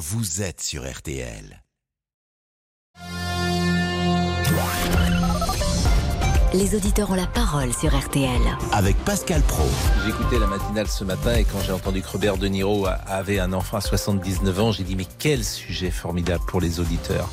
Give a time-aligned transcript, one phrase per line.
[0.00, 1.62] vous êtes sur RTL.
[6.54, 8.40] Les auditeurs ont la parole sur RTL.
[8.72, 9.66] Avec Pascal Pro.
[10.02, 13.40] J'ai écouté la matinale ce matin et quand j'ai entendu que Robert De Niro avait
[13.40, 17.28] un enfant à 79 ans, j'ai dit mais quel sujet formidable pour les auditeurs.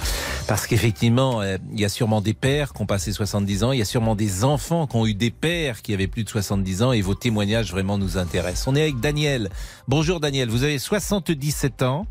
[0.46, 3.80] Parce qu'effectivement, euh, il y a sûrement des pères qui ont passé 70 ans, il
[3.80, 6.84] y a sûrement des enfants qui ont eu des pères qui avaient plus de 70
[6.84, 8.68] ans et vos témoignages vraiment nous intéressent.
[8.68, 9.50] On est avec Daniel.
[9.88, 12.08] Bonjour Daniel, vous avez 77 ans.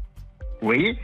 [0.63, 0.99] Oui.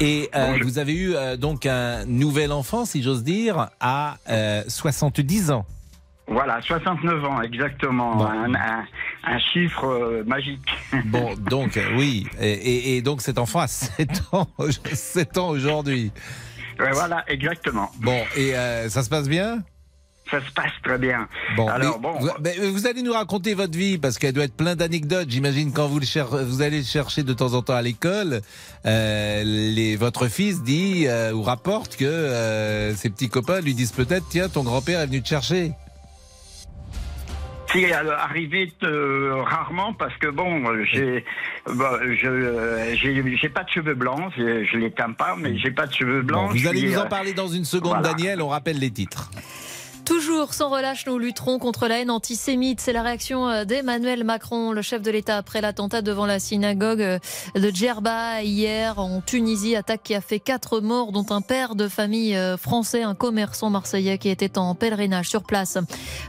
[0.00, 4.62] Et euh, vous avez eu euh, donc un nouvel enfant, si j'ose dire, à euh,
[4.68, 5.64] 70 ans.
[6.30, 8.16] Voilà, 69 ans, exactement.
[8.16, 8.26] Bon.
[8.26, 8.84] Un, un-
[9.24, 10.60] un chiffre euh, magique.
[11.06, 14.46] Bon, donc oui, et, et- et donc cet enfant a 7 ans,
[14.92, 16.12] 7 ans aujourd'hui.
[16.78, 17.90] Ouais, voilà, exactement.
[18.00, 18.52] Bon, et
[18.88, 19.62] ça se passe bien?
[20.30, 21.26] Ça se passe très bien.
[21.56, 22.18] Bon, Alors, mais bon.
[22.18, 25.30] vous, mais vous allez nous raconter votre vie parce qu'elle doit être plein d'anecdotes.
[25.30, 28.40] J'imagine quand vous, le cher- vous allez le chercher de temps en temps à l'école,
[28.84, 33.92] euh, les, votre fils dit euh, ou rapporte que euh, ses petits copains lui disent
[33.92, 35.72] peut-être tiens ton grand-père est venu te chercher.
[37.70, 41.22] C'est arrivé euh, rarement parce que bon, j'ai,
[41.66, 41.84] bon,
[42.18, 45.70] je, euh, j'ai, j'ai pas de cheveux blancs, je, je les teins pas, mais j'ai
[45.70, 46.52] pas de cheveux Bon, blancs.
[46.56, 48.08] vous allez nous en parler dans une seconde, voilà.
[48.14, 48.40] Daniel.
[48.40, 49.30] On rappelle les titres.
[50.08, 52.80] Toujours sans relâche, nous lutterons contre la haine antisémite.
[52.80, 57.02] C'est la réaction euh, d'Emmanuel Macron, le chef de l'État, après l'attentat devant la synagogue
[57.02, 57.18] euh,
[57.54, 59.76] de Djerba hier en Tunisie.
[59.76, 63.68] Attaque qui a fait quatre morts, dont un père de famille euh, français, un commerçant
[63.68, 65.76] marseillais qui était en pèlerinage sur place.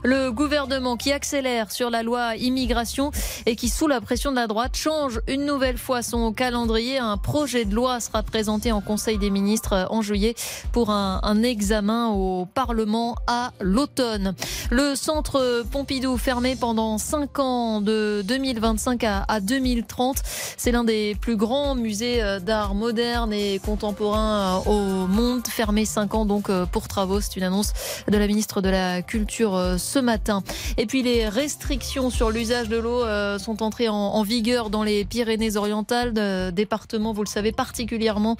[0.03, 3.11] Le gouvernement qui accélère sur la loi immigration
[3.45, 6.97] et qui, sous la pression de la droite, change une nouvelle fois son calendrier.
[6.97, 10.35] Un projet de loi sera présenté en Conseil des ministres en juillet
[10.73, 14.33] pour un, un examen au Parlement à l'automne.
[14.71, 20.17] Le centre Pompidou fermé pendant 5 ans de 2025 à, à 2030.
[20.57, 25.47] C'est l'un des plus grands musées euh, d'art moderne et contemporain euh, au monde.
[25.47, 27.21] Fermé 5 ans donc euh, pour travaux.
[27.21, 27.73] C'est une annonce
[28.07, 30.43] de la ministre de la Culture ce matin.
[30.77, 33.03] Et puis les restrictions sur l'usage de l'eau
[33.37, 38.35] sont entrées en, vigueur dans les Pyrénées-Orientales, département, vous le savez, particulièrement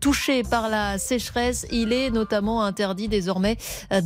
[0.00, 1.66] touché par la sécheresse.
[1.70, 3.56] Il est notamment interdit désormais
[3.92, 4.00] euh,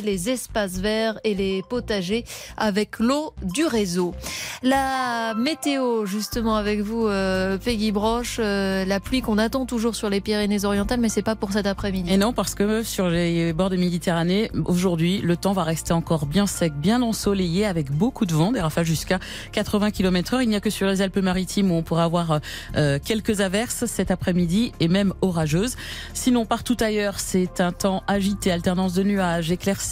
[0.00, 2.24] les espaces verts et les potagers
[2.56, 4.14] avec l'eau du réseau.
[4.62, 10.10] La météo, justement, avec vous, euh, Peggy Broche, euh, la pluie qu'on attend toujours sur
[10.10, 12.12] les Pyrénées-Orientales, mais c'est pas pour cet après-midi.
[12.12, 16.26] Et non, parce que sur les bords de Méditerranée, aujourd'hui, le temps va rester encore
[16.26, 19.18] bien sec, bien ensoleillé, avec beaucoup de vent, des rafales jusqu'à
[19.52, 20.42] 80 km heure.
[20.42, 22.40] Il n'y a que sur les Alpes-Maritimes où on pourra avoir
[22.76, 25.76] euh, quelques averses cet après-midi et même orageuses.
[26.12, 29.83] Sinon, partout ailleurs, c'est un temps agité, alternance de nuages, éclaircies,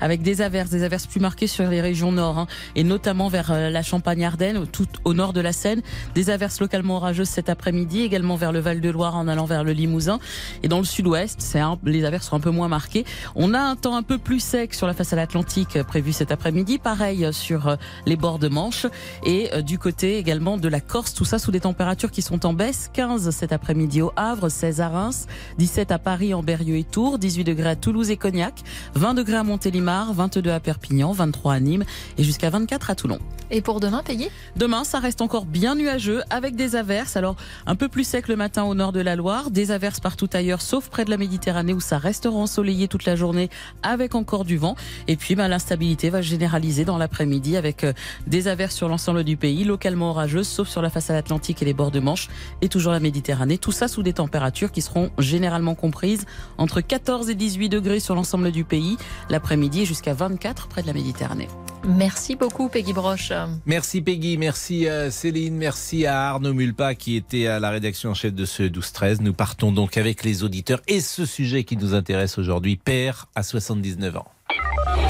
[0.00, 2.46] avec des averses, des averses plus marquées sur les régions nord, hein,
[2.76, 5.82] et notamment vers euh, la Champagne-Ardenne, tout au nord de la Seine.
[6.14, 10.18] Des averses localement orageuses cet après-midi, également vers le Val-de-Loire en allant vers le Limousin.
[10.62, 13.04] Et dans le sud-ouest, les averses sont un peu moins marquées.
[13.34, 16.32] On a un temps un peu plus sec sur la façade atlantique euh, prévu cet
[16.32, 16.78] après-midi.
[16.78, 17.76] Pareil euh, sur
[18.06, 18.86] les bords de Manche.
[19.24, 22.52] Et du côté également de la Corse, tout ça sous des températures qui sont en
[22.52, 22.90] baisse.
[22.92, 25.26] 15 cet après-midi au Havre, 16 à Reims,
[25.58, 28.62] 17 à Paris, en Berrieux et Tours, 18 degrés à Toulouse et Cognac,
[28.94, 31.84] 20 degrés à Montélimar, 22 à Perpignan, 23 à Nîmes
[32.18, 33.18] et jusqu'à 24 à Toulon.
[33.50, 34.28] Et pour demain, Peggy?
[34.56, 37.16] Demain, ça reste encore bien nuageux avec des averses.
[37.16, 37.36] Alors,
[37.66, 40.60] un peu plus sec le matin au nord de la Loire, des averses partout ailleurs,
[40.60, 43.50] sauf près de la Méditerranée où ça restera ensoleillé toute la journée
[43.82, 44.76] avec encore du vent.
[45.08, 47.92] Et puis, ben, l'instabilité va se généraliser dans l'après-midi avec euh,
[48.26, 51.74] des averses sur l'ensemble du pays, localement orageuses, sauf sur la façade atlantique et les
[51.74, 52.28] bords de Manche
[52.60, 53.58] et toujours la Méditerranée.
[53.58, 56.24] Tout ça sous des températures qui seront généralement comprises
[56.58, 58.96] entre 14 et 18 degrés sur l'ensemble du pays
[59.28, 61.48] l'après-midi jusqu'à 24 près de la Méditerranée.
[61.86, 63.30] Merci beaucoup, Peggy Broche.
[63.66, 68.14] Merci Peggy, merci euh, Céline, merci à Arnaud Mulpa qui était à la rédaction en
[68.14, 69.20] chef de ce 12-13.
[69.20, 73.42] Nous partons donc avec les auditeurs et ce sujet qui nous intéresse aujourd'hui, père à
[73.42, 74.26] 79 ans.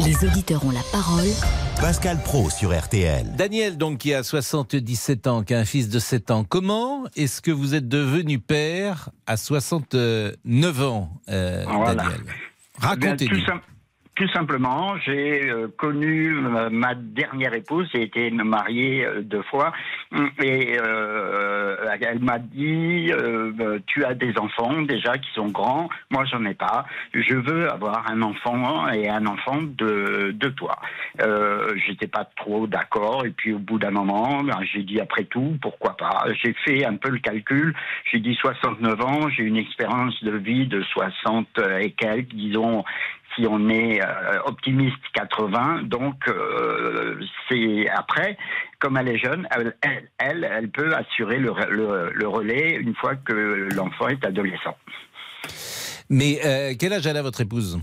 [0.05, 1.29] Les auditeurs ont la parole
[1.81, 3.35] Pascal Pro sur RTL.
[3.37, 7.41] Daniel, donc, qui a 77 ans, qui a un fils de 7 ans, comment est-ce
[7.41, 11.95] que vous êtes devenu père à 69 ans, euh, Voilà.
[11.95, 12.21] Daniel?
[12.27, 13.39] Eh Racontez-nous.
[13.39, 13.61] tout, sim-
[14.15, 19.73] tout simplement, j'ai euh, connu euh, ma dernière épouse, j'ai été marié euh, deux fois,
[20.41, 26.25] et euh, elle m'a dit euh, Tu as des enfants déjà qui sont grands, moi
[26.27, 30.79] j'en ai pas, je veux avoir un enfant et un enfant de, de toi.
[31.21, 35.25] Euh, J'étais pas trop d'accord, et puis au bout d'un moment, ben, j'ai dit Après
[35.25, 36.27] tout, pourquoi pas?
[36.43, 37.75] J'ai fait un peu le calcul,
[38.13, 41.49] j'ai dit 69 ans, j'ai une expérience de vie de 60
[41.81, 42.85] et quelques, disons
[43.35, 45.83] si on est euh, optimiste 80.
[45.85, 48.37] Donc euh, c'est après,
[48.79, 49.75] comme elle est jeune, elle,
[50.19, 54.77] elle, peut assurer le, re- le- le relais une fois que l'enfant est adolescent.
[56.11, 57.81] Mais euh, quel âge elle a votre épouse?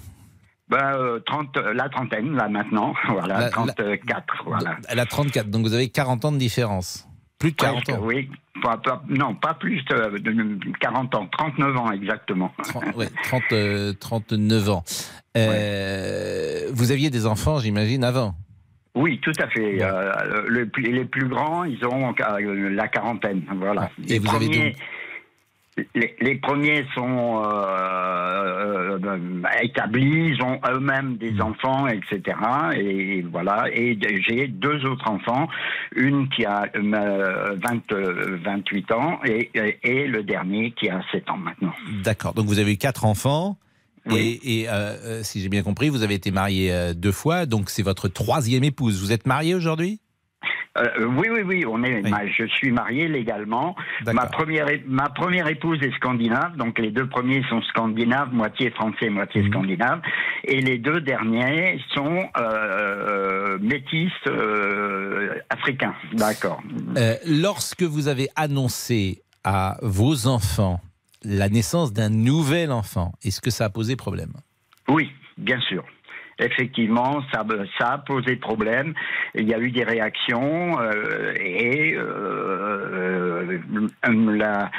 [0.69, 4.77] Ben, euh, 30, la trentaine, là maintenant, voilà, La- la- 34, voilà.
[4.87, 7.07] Elle a 34, donc vous avez 40 ans de différence.
[7.41, 8.03] Plus de 40 Presque, ans.
[8.05, 8.29] Oui,
[8.63, 12.53] pas, pas- non, pas plus de, de 40 ans, 39 ans exactement.
[12.63, 14.83] 30, ouais, 30, euh, 39 ans.
[15.37, 18.35] Euh, Vous aviez des enfants, j'imagine, avant
[18.95, 19.77] Oui, tout à fait.
[19.77, 19.83] Bon.
[19.85, 23.89] Euh, le les plus grands, ils ont euh, la quarantaine, voilà.
[24.07, 24.75] Et les, vous avez premiers,
[25.95, 31.41] les, les premiers sont euh, euh, établis, ils ont eux-mêmes des Hmm.
[31.41, 32.37] enfants, etc.
[32.75, 33.65] Et voilà.
[33.73, 33.97] Et
[34.27, 35.47] j'ai deux autres enfants,
[35.95, 41.01] une qui a euh, 20, euh, 28 ans et, et, et le dernier qui a
[41.11, 41.73] 7 ans maintenant.
[42.03, 43.57] D'accord, donc vous avez eu quatre enfants.
[44.07, 44.39] Oui.
[44.43, 47.45] Et, et, euh, euh, si j'ai bien compris, vous avez été marié euh, deux fois,
[47.45, 48.99] donc c'est votre troisième épouse.
[49.01, 49.99] Vous êtes marié aujourd'hui?
[50.77, 52.01] Euh, oui, oui, oui, on est.
[52.01, 52.09] Oui.
[52.09, 53.75] ma- je suis marié légalement.
[54.05, 58.69] Ma première, é- ma première épouse est scandinave, donc les deux premiers sont scandinaves, moitié
[58.71, 59.49] français, moitié Mhm.
[59.51, 60.01] scandinave,
[60.45, 65.93] et les deux derniers sont euh, métis euh, africains.
[66.13, 66.61] D'accord.
[67.25, 70.79] Lorsque vous avez annoncé à vos enfants
[71.23, 74.31] la naissance d'un nouvel enfant, est-ce que ça a posé problème?
[74.87, 75.83] Oui, bien sûr.
[76.41, 77.45] Effectivement, ça,
[77.79, 78.93] ça a posé problème.
[79.35, 83.59] Il y a eu des réactions euh, et euh,
[84.05, 84.71] euh, ma,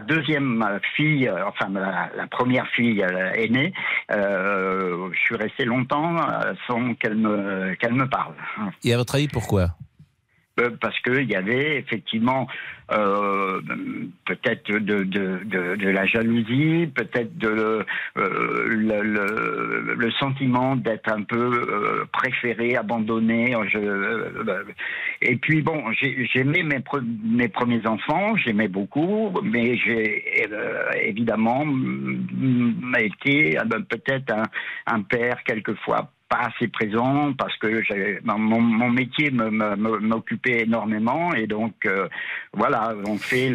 [0.00, 3.72] deuxième, fille, enfin la, première fille aînée,
[4.10, 6.16] je suis resté longtemps
[6.66, 8.34] sans qu'elle me qu'elle me parle.
[8.82, 9.76] Et à votre avis, pourquoi?
[10.80, 12.46] Parce qu'il y avait effectivement
[12.92, 13.60] euh,
[14.26, 17.82] peut-être de, de, de, de la jalousie, peut-être euh,
[18.16, 21.36] le, le, le sentiment d'être un peu
[21.68, 23.54] euh, préféré, abandonné.
[23.72, 24.64] Je, euh,
[25.22, 30.90] et puis bon, j'ai- j'aimais mes, pre- mes premiers enfants, j'aimais beaucoup, mais j'ai euh,
[31.02, 34.44] évidemment mm, été euh, peut-être un,
[34.86, 41.74] un père quelquefois pas assez présent parce que mon, mon métier m'occupait énormément et donc
[41.86, 42.08] euh,
[42.54, 43.52] voilà on fait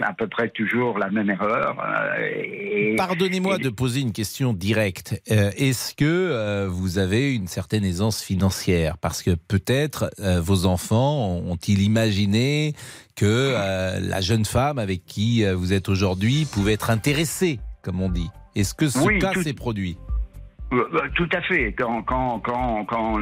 [0.00, 1.76] à peu près toujours la même erreur
[2.18, 5.22] euh, Pardonnez-moi et- de poser une question directe.
[5.30, 8.98] Euh, Est-ce que vous avez une certaine aisance financière?
[8.98, 10.10] Parce que peut-être
[10.40, 12.74] vos enfants ont-ils imaginé
[13.16, 13.54] que
[14.00, 18.28] la jeune femme avec qui vous êtes aujourd'hui pouvait être intéressée, comme on dit?
[18.56, 19.96] Est-ce que ce Oui, cas tout- s'est produit?
[20.70, 21.72] Tout à fait.
[21.72, 23.18] Quand quand quand quand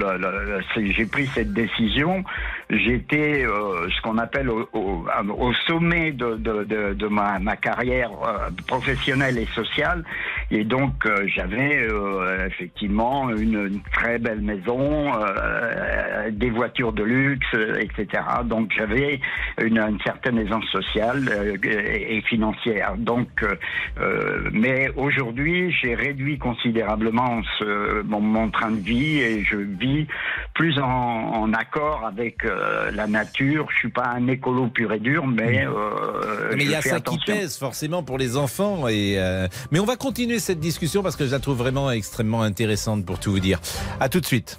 [0.76, 2.24] j'ai pris cette décision,
[2.70, 5.04] j'étais euh, ce qu'on appelle au, au,
[5.38, 10.02] au sommet de de, de, ma, ma carrière euh, professionnelle et sociale,
[10.50, 17.04] et donc euh, j'avais euh, effectivement une, une très belle maison, euh, des voitures de
[17.04, 18.24] luxe, euh, etc.
[18.44, 19.20] Donc j'avais
[19.62, 22.96] une, une certaine aisance sociale euh, et, et financière.
[22.98, 23.54] Donc, euh,
[24.00, 30.06] euh, mais aujourd'hui, j'ai réduit considérablement ce, mon, mon train de vie et je vis
[30.54, 33.66] plus en, en accord avec euh, la nature.
[33.70, 37.00] Je suis pas un écolo pur et dur, mais euh, Mais il y a ça
[37.00, 38.88] qui pèse forcément pour les enfants.
[38.88, 42.42] Et euh, Mais on va continuer cette discussion parce que je la trouve vraiment extrêmement
[42.42, 43.60] intéressante pour tout vous dire.
[44.00, 44.58] À tout de suite.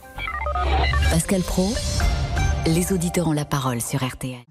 [1.12, 1.74] Pascal Pro,
[2.66, 4.44] les auditeurs ont la parole sur RTL.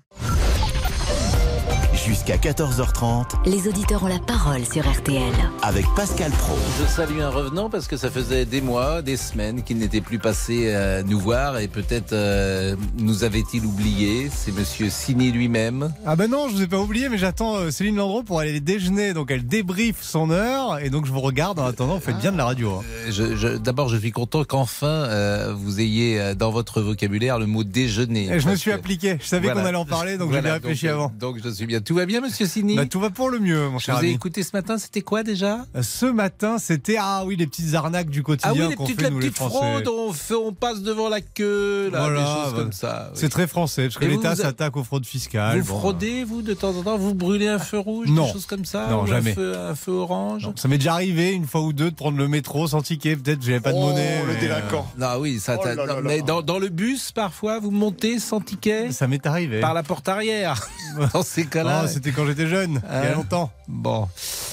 [2.06, 5.22] Jusqu'à 14h30 Les auditeurs ont la parole sur RTL.
[5.62, 6.54] avec Pascal Pro.
[6.80, 10.18] Je salue un revenant parce que ça faisait des mois, des semaines qu'il n'était plus
[10.20, 14.30] passé euh, nous voir et peut-être euh, nous avait-il oublié.
[14.32, 15.92] C'est Monsieur Signy lui-même.
[16.06, 18.60] Ah ben non, je vous ai pas oublié, mais j'attends euh, Céline Landreau pour aller
[18.60, 19.12] déjeuner.
[19.12, 21.94] Donc elle débriefe son heure et donc je vous regarde en attendant.
[21.96, 22.70] Vous faites bien de la radio.
[22.74, 22.82] hein.
[23.08, 27.46] Euh, je- je- D'abord, je suis content qu'enfin euh, vous ayez dans votre vocabulaire le
[27.46, 28.28] mot déjeuner.
[28.32, 29.16] Et je me suis que- appliqué.
[29.20, 29.60] Je savais Voilà.
[29.62, 31.12] qu'on allait en parler, donc Voilà, j'ai bien réfléchi donc, avant.
[31.18, 31.80] Donc je suis bien.
[31.80, 34.02] Tout va bien, Monsieur Signy Bah, tout va pour le mieux, mon Je cher vous
[34.02, 34.14] ai ami.
[34.14, 34.78] écouté ce matin.
[34.78, 35.66] C'était quoi déjà?
[35.82, 38.96] Ce matin, c'était ah oui les petites arnaques du Ah quotidien oui, les qu'on petites,
[38.98, 39.56] fait la nous les petite Français.
[39.56, 43.08] fraude, on, fait, on passe devant la queue, là, Voilà, des choses comme ça.
[43.12, 43.18] oui.
[43.20, 45.60] C'est très français parce que l'État vous- s'attaque aux fraudes fiscales.
[45.60, 48.26] Vous Bon, fraudez, vous, de temps en temps Vous brûlez un feu rouge, Non.
[48.26, 49.32] des choses comme ça Non, ou jamais.
[49.32, 50.42] Un feu, un feu orange?
[50.44, 53.16] Non, ça m'est déjà arrivé une fois ou deux de prendre le métro sans ticket.
[53.16, 54.22] Peut-être que j'avais pas de Oh, monnaie.
[54.26, 54.86] le mais, délinquant.
[54.98, 55.56] Non, oui, ça.
[55.58, 56.22] Oh t'a- là là non, là mais là.
[56.22, 59.60] dans, dans le bus, parfois, vous montez sans ticket euh, Ça m'est arrivé.
[59.60, 60.66] par la porte arrière.
[61.12, 61.85] dans ces cas-là.
[61.86, 63.12] Ah, c'était quand j'étais jeune, il y Ah.
[63.12, 63.50] a longtemps.
[63.68, 64.08] Bon.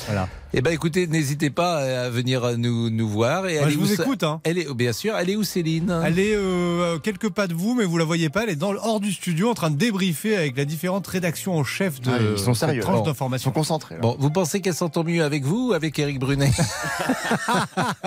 [0.07, 0.27] Voilà.
[0.55, 3.47] Eh ben, écoutez, n'hésitez pas à venir nous, nous voir.
[3.47, 4.23] Et je vous où, écoute.
[4.23, 4.39] Hein.
[4.43, 5.99] Elle est, oh, bien sûr, elle est où Céline?
[6.05, 8.43] Elle est euh, à quelques pas de vous, mais vous la voyez pas.
[8.43, 11.57] Elle est dans le hors du studio en train de débriefer avec la différente rédaction
[11.57, 12.99] en chef de Ah, ils sont cette sérieux, tranche.
[13.01, 13.49] Ils d'information.
[13.49, 13.95] sont concentrés.
[13.95, 14.01] là.
[14.01, 16.51] Bon, vous pensez qu'elle s'entend mieux avec vous ou avec Eric Brunet?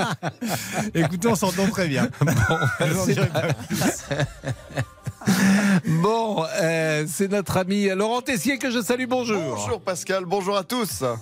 [0.94, 2.08] Écoutez, on s'entend très bien.
[2.80, 4.95] Je
[6.02, 9.06] Bon, euh, c'est notre ami Laurent Tessier que je salue.
[9.08, 9.56] Bonjour.
[9.56, 11.02] Bonjour Pascal, bonjour à tous.
[11.02, 11.16] Ah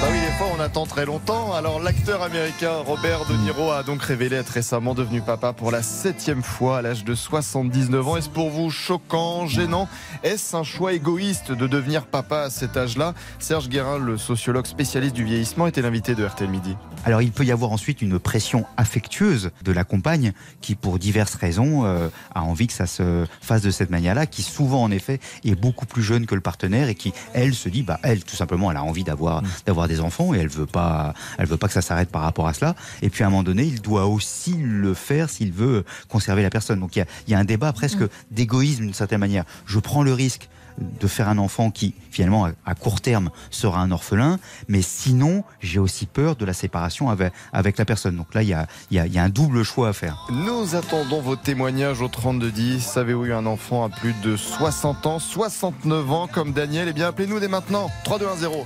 [0.00, 1.54] bah oui, des fois on attend très longtemps.
[1.54, 5.80] Alors l'acteur américain Robert De Niro a donc révélé être récemment devenu papa pour la
[5.80, 8.16] septième fois à l'âge de 79 ans.
[8.16, 9.88] Est-ce pour vous choquant, gênant?
[10.24, 13.14] Est-ce un choix égoïste de devenir papa à cet âge-là?
[13.38, 16.76] Serge Guérin, le sociologue spécialiste du vieillissement, était l'invité de RTL Midi.
[17.04, 21.36] Alors il peut y avoir ensuite une pression affectueuse de la compagne qui, pour diverses
[21.36, 25.20] raisons, euh, a envie que ça se fasse de cette manière-là, qui souvent en effet
[25.44, 28.34] est beaucoup plus jeune que le partenaire et qui, elle, se dit, bah elle, tout
[28.34, 31.66] simplement, elle a envie d'avoir d'avoir des enfants et elle veut pas, elle veut pas
[31.66, 32.74] que ça s'arrête par rapport à cela.
[33.02, 36.50] Et puis à un moment donné, il doit aussi le faire s'il veut conserver la
[36.50, 36.80] personne.
[36.80, 39.44] Donc il y a, il y a un débat presque d'égoïsme d'une certaine manière.
[39.66, 43.90] Je prends le risque de faire un enfant qui finalement à- court terme sera un
[43.90, 48.16] orphelin, mais sinon j'ai aussi peur de la séparation avec, avec la personne.
[48.16, 50.26] Donc là il y a, il y, a, y a un double choix à faire.
[50.30, 52.96] Nous attendons vos témoignages au 3210.
[52.96, 57.08] Avez-vous eu un enfant à plus de 60 ans, 69 ans comme Daniel Eh bien
[57.08, 57.90] appelez-nous dès maintenant.
[58.04, 58.64] 3210.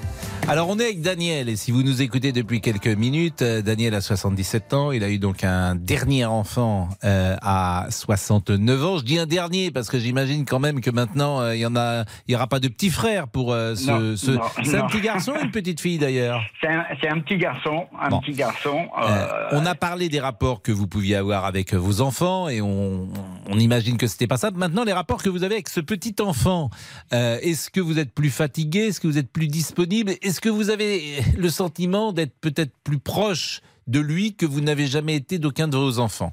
[0.48, 3.94] Alors on est avec Daniel et si vous nous écoutez depuis quelques minutes, euh, Daniel
[3.94, 8.98] a 77 ans, il a eu donc un dernier enfant euh, à 69 ans.
[8.98, 11.76] Je dis un dernier parce que j'imagine quand même que maintenant euh, il y en
[11.76, 13.90] a, il y aura pas de petit frère pour euh, ce.
[13.90, 14.86] Non, ce- non, C'est un non.
[14.88, 18.20] petit garçon ou une petite fille d'ailleurs C'est un, c'est un petit garçon, un Bon.
[18.20, 18.88] petit garçon.
[19.02, 22.60] Euh, euh, on a parlé des rapports que vous pouviez avoir avec vos enfants et
[22.60, 23.08] on,
[23.48, 24.50] on imagine que c'était pas ça.
[24.50, 26.70] Maintenant, les rapports que vous avez avec ce petit enfant,
[27.12, 28.86] euh, est-ce que vous êtes plus fatigué?
[28.88, 30.12] Est-ce que vous êtes plus disponible?
[30.22, 34.86] Est-ce que vous avez le sentiment d'être peut-être plus proche de lui que vous n'avez
[34.86, 36.32] jamais été d'aucun de vos enfants?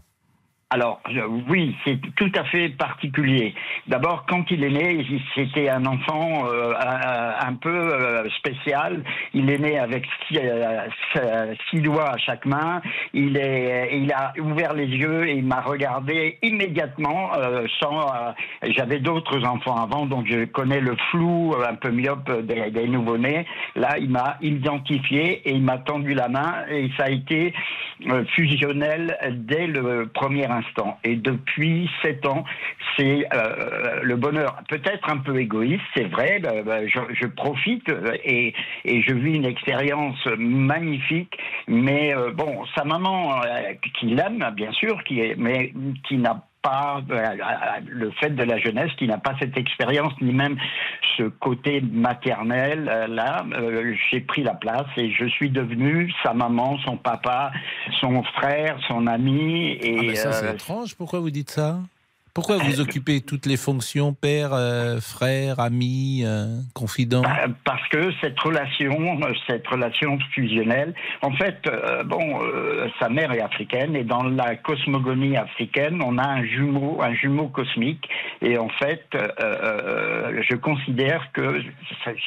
[0.69, 0.99] Alors
[1.49, 3.55] oui, c'est tout à fait particulier.
[3.87, 6.73] D'abord, quand il est né, c'était un enfant euh,
[7.39, 9.01] un, peu euh, spécial.
[9.33, 12.81] Il est né avec six, euh, doigts à chaque main.
[13.13, 13.39] Il
[14.13, 17.31] a ouvert les yeux et il m'a regardé immédiatement.
[17.79, 18.07] sans,
[18.63, 23.45] j'avais d'autres enfants avant, donc je connais le flou un peu myope des, des nouveau-nés.
[23.75, 27.53] Là, il m'a identifié et il m'a tendu la main et ça a été
[28.35, 30.56] fusionnel dès le premier instant.
[31.03, 32.43] Et depuis sept ans,
[32.97, 34.61] c'est euh, le bonheur.
[34.69, 36.39] Peut-être un peu égoïste, c'est vrai.
[36.39, 38.53] bah, bah, je, profite euh, et,
[38.85, 41.37] je vis une expérience magnifique.
[41.67, 43.41] Mais euh, bon, sa maman,
[43.99, 45.73] qui l'aime bien sûr, qui est, mais
[46.07, 47.35] qui n'a pas euh,
[47.87, 50.57] le fait de la jeunesse qui n'a pas cette expérience ni même
[51.17, 56.33] ce côté maternel euh, là euh, j'ai pris la place et je suis devenu sa
[56.33, 57.51] maman son papa
[58.01, 60.95] son frère son ami et Ah, ça, c'est euh, étrange.
[60.95, 61.79] Pourquoi vous dites ça?
[62.37, 67.23] Pourquoi vous occupez toutes les fonctions père, euh, frère, ami, euh, confident?
[67.23, 73.09] Bah, Parce que cette relation, euh, cette relation fusionnelle, en fait, euh, bon, euh, sa
[73.09, 78.07] mère est africaine et dans la cosmogonie africaine, on a un jumeau, un jumeau cosmique.
[78.43, 81.63] Et en fait, euh, euh, je considère que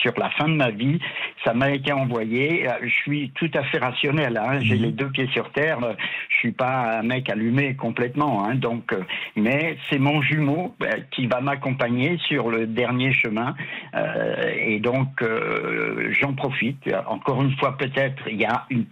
[0.03, 0.99] sur la fin de ma vie,
[1.45, 2.69] ça m'a été envoyé.
[2.69, 4.37] Euh, Je suis tout à fait rationnel.
[4.37, 5.79] Hein, J'ai les deux pieds sur terre.
[5.85, 5.95] euh,
[6.31, 8.45] Je suis pas un mec allumé complètement.
[8.45, 9.05] Hein, donc, euh,
[9.37, 13.55] mais c'est mon jumeau euh, qui va m'accompagner sur le dernier chemin.
[13.95, 16.83] Euh, et donc, euh, j'en profite.
[17.07, 18.87] Encore une fois, peut-être, il y a une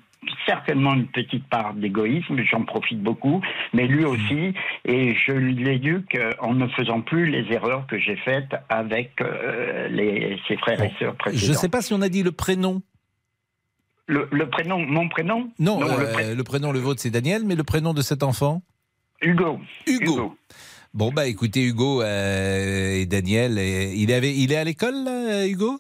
[0.47, 3.41] certainement une petite part d'égoïsme, j'en profite beaucoup,
[3.73, 4.53] mais lui aussi,
[4.85, 10.37] et je l'éduque en ne faisant plus les erreurs que j'ai faites avec euh, les,
[10.49, 11.55] ses frères et sœurs Je ne précédents.
[11.61, 12.83] sais pas si on a dit le prénom.
[14.07, 15.51] Le, le prénom, mon prénom?
[15.61, 18.23] Non, le, euh, pré- le prénom, le vôtre, c'est Daniel, mais le prénom de cet
[18.23, 18.63] enfant?
[19.23, 19.61] Hugo.
[19.87, 20.37] Hugo.
[20.95, 25.79] Bon, bah écoutez, Hugo euh, et Daniel, il, avait, il est à l'école, là, Hugo?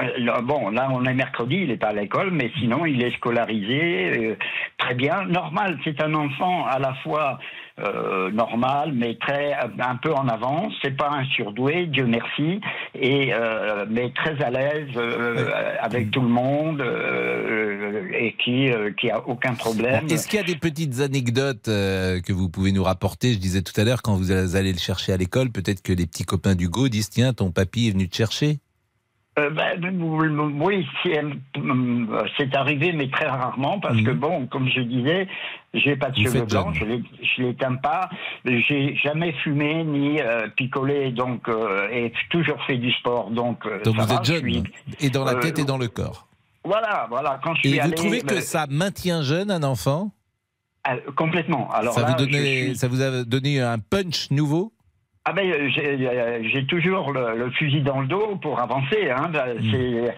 [0.00, 3.14] Euh, bon, là, on est mercredi, il n'est pas à l'école, mais sinon, il est
[3.16, 4.36] scolarisé, euh,
[4.78, 5.78] très bien, normal.
[5.84, 7.38] C'est un enfant à la fois
[7.78, 10.72] euh, normal, mais très un peu en avance.
[10.82, 12.60] C'est pas un surdoué, Dieu merci,
[12.94, 15.50] et euh, mais très à l'aise euh,
[15.80, 20.06] avec tout le monde euh, et qui euh, qui a aucun problème.
[20.10, 23.32] Est-ce qu'il y a des petites anecdotes euh, que vous pouvez nous rapporter?
[23.32, 26.06] Je disais tout à l'heure, quand vous allez le chercher à l'école, peut-être que les
[26.06, 28.58] petits copains d'Hugo disent Tiens, ton papy est venu te chercher
[29.38, 29.80] Euh, ben,
[30.60, 34.18] oui, euh, c'est arrivé, mais très rarement, parce que Mhm.
[34.18, 35.26] bon, comme je disais,
[35.72, 37.02] j'ai pas de Vous cheveux blancs, je les,
[37.38, 38.10] les teins pas,
[38.44, 43.66] j'ai jamais fumé ni euh, picolé, donc euh, et toujours fait du sport, donc.
[43.84, 45.88] Donc ça vous va, êtes je jeune, suis- et dans la tête et dans le
[45.88, 46.28] corps.
[46.64, 47.40] Voilà, voilà.
[47.42, 50.10] Quand je suis Et vous trouvez que ça maintient jeune un enfant?
[50.88, 51.70] Euh, complètement.
[51.70, 54.72] Alors ça, là, vous donnait- suis- ça vous a donné un punch nouveau?
[55.24, 59.08] Ah ben euh, j'ai euh, j'ai toujours le, le fusil dans le dos pour avancer,
[59.08, 60.10] hein, ben, Mm.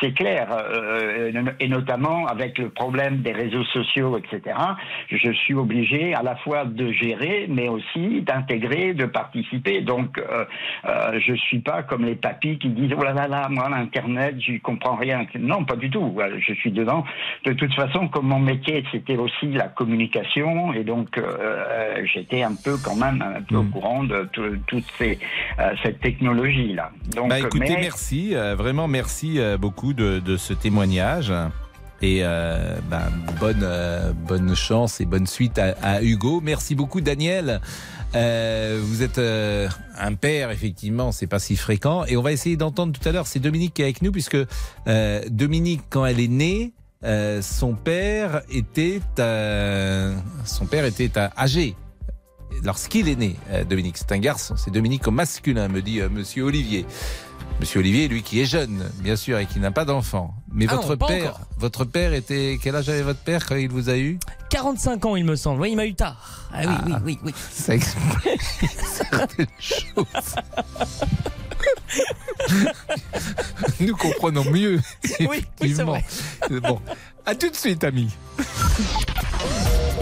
[0.00, 4.56] c'est clair, euh, et notamment avec le problème des réseaux sociaux, etc.
[5.10, 9.80] Je suis obligé à la fois de gérer, mais aussi d'intégrer, de participer.
[9.80, 10.44] Donc euh,
[10.84, 14.36] euh, je suis pas comme les papis qui disent oh là là là, moi l'internet,
[14.38, 15.26] je comprends rien.
[15.40, 16.16] Non, pas du tout.
[16.38, 17.04] Je suis dedans.
[17.44, 22.54] De toute façon, comme mon métier c'était aussi la communication, et donc euh, j'étais un
[22.54, 25.18] peu quand même un peu au courant de tout- toute ces,
[25.58, 26.90] euh, cette technologie là.
[27.14, 31.32] Donc, Bah écoutez, mais- merci, euh, vraiment merci euh, beaucoup de, de ce témoignage.
[32.04, 36.40] Et euh, bah, bonne, euh, bonne chance et bonne suite à, à Hugo.
[36.42, 37.60] Merci beaucoup Daniel.
[38.16, 42.04] Euh, vous êtes un père, effectivement, c'est pas si fréquent.
[42.06, 44.36] Et on va essayer d'entendre tout à l'heure, c'est Dominique qui est avec nous, puisque
[45.28, 46.72] Dominique, quand elle est née,
[47.40, 49.00] son père était,
[50.44, 51.74] son père était âgé
[52.62, 53.98] lorsqu'il est né, euh, Dominique.
[53.98, 56.86] C'est un garçon, c'est Dominique au masculin, me dit euh, Monsieur Olivier.
[57.60, 60.34] Monsieur Olivier, lui qui est jeune, bien sûr, et qui n'a pas d'enfant.
[60.52, 61.40] Mais Ah votre non, père, encore.
[61.58, 64.18] votre père était quel âge avait votre père quand il vous a eu?
[64.50, 65.60] 45 ans, il me semble.
[65.60, 66.48] Oui, il m'a eu tard.
[66.52, 66.82] Ah oui, Ah.
[66.86, 67.34] oui, oui, oui.
[67.52, 68.40] Ça explique
[69.10, 69.94] certaines choses.
[73.80, 74.80] Nous comprenons mieux.
[75.20, 76.04] Oui, oui, c'est vrai.
[76.62, 76.80] Bon,
[77.26, 78.10] à tout de suite, amis.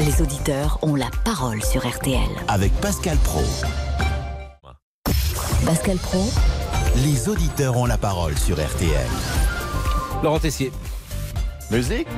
[0.01, 2.31] Les auditeurs ont la parole sur RTL.
[2.49, 3.43] Avec Pascal Pro.
[5.67, 6.25] Pascal Pro,
[7.05, 9.07] Les auditeurs ont la parole sur RTL.
[10.23, 10.73] Laurent Tessier.
[11.71, 12.09] Musique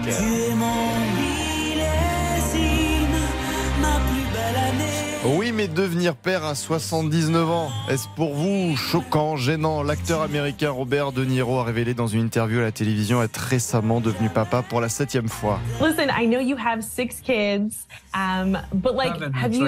[5.24, 9.84] Oui, mais devenir père à 79 ans, est-ce pour vous choquant, gênant?
[9.84, 14.00] L'acteur américain Robert De Niro a révélé dans une interview à la télévision être récemment
[14.00, 15.60] devenu papa pour la septième fois.
[15.80, 19.64] Listen, I know you have six kids, um, but like, have you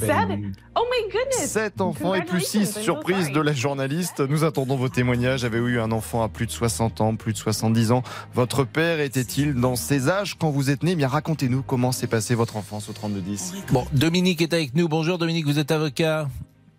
[0.00, 0.52] seven?
[0.74, 1.50] Oh my goodness!
[1.50, 2.78] Sept enfants et plus six.
[2.80, 4.20] Surprise de la journaliste.
[4.20, 5.44] Nous attendons vos témoignages.
[5.44, 8.02] Avez eu un enfant à plus de 60 ans, plus de 70 ans?
[8.34, 10.92] Votre père était-il dans ces âges quand vous êtes né?
[10.92, 13.52] Eh Bien, racontez-nous comment s'est passée votre enfance au 3210.
[13.70, 14.88] Bon, Dominique est avec nous.
[14.88, 16.26] Bonjour Dominique, vous êtes avocat.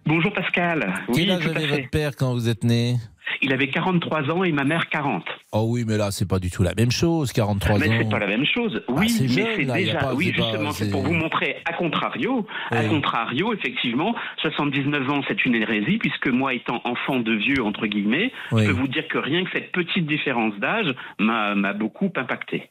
[0.06, 0.94] Bonjour Pascal.
[1.14, 2.96] Quel Oui, âge avait votre père quand vous êtes né?
[3.42, 5.24] Il avait 43 ans et ma mère 40.
[5.52, 7.94] Oh oui, mais là, c'est pas du tout la même chose, 43 mais ans.
[8.00, 8.82] c'est pas la même chose.
[8.88, 9.98] Oui, c'est mais c'est déjà.
[9.98, 12.46] pas- oui, justement, c'est- pour vous montrer à contrario.
[12.72, 12.88] À Oui.
[12.90, 18.32] contrario, effectivement, 79 ans, c'est une hérésie puisque moi, étant enfant de vieux entre guillemets,
[18.52, 18.62] Oui.
[18.64, 22.70] je peux vous dire que rien que cette petite différence d'âge m'a beaucoup impacté.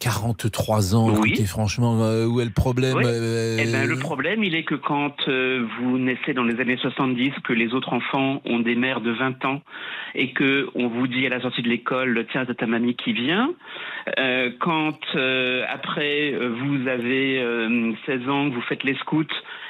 [0.00, 1.28] 43 ans, Oui.
[1.30, 3.04] écoutez, franchement, euh, où est le problème Oui.
[3.06, 6.78] euh, Eh ben, le problème, il est que quand euh, vous naissez dans les années
[6.78, 9.60] 70, que les autres enfants ont des mères de 20 ans,
[10.14, 13.12] et que on vous dit à la sortie de l'école, tiens, c'est ta mamie qui
[13.12, 13.52] vient.
[14.60, 14.98] Quand
[15.68, 19.24] après vous avez euh, 16 ans, que vous faites les scouts,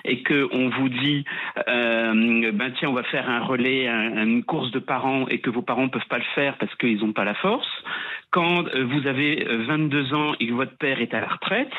[0.07, 1.25] et que on vous dit,
[1.69, 5.51] euh, ben tiens, on va faire un relais, un- une course de parents, et que
[5.51, 7.69] vos parents peuvent pas le faire parce qu'ils n'ont pas la force.
[8.31, 11.73] Quand euh, vous avez euh, 22 ans et que votre père est à la retraite,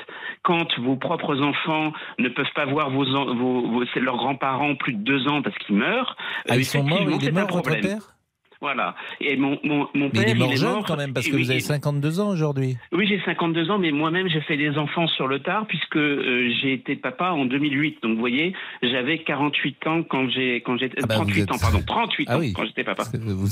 [0.43, 5.03] quand vos propres enfants ne peuvent pas voir vos, vos, vos- leurs grands-parents plus de
[5.03, 6.15] deux ans parce qu'ils meurent,
[6.47, 7.81] Ah, euh, ils sont morts, il est mort, votre problème.
[7.81, 8.13] père?
[8.61, 8.95] Voilà.
[9.21, 11.13] Et mon, mon, mon Mais père, il est mort il est jeune mort quand même,
[11.13, 12.75] parce que oui, vous avez il- 52 ans aujourd'hui.
[12.91, 16.49] oui, j'ai 52 ans, mais moi-même, j'ai fait des enfants sur le tard puisque euh,
[16.61, 18.01] j'ai été papa en 2008.
[18.01, 21.57] Donc, vous voyez, j'avais 48 ans quand j'ai, quand j'étais, Ah bah, 38 êtes- ans,
[21.59, 23.03] pardon, 38 Ah ans quand j'étais papa.
[23.13, 23.47] Vous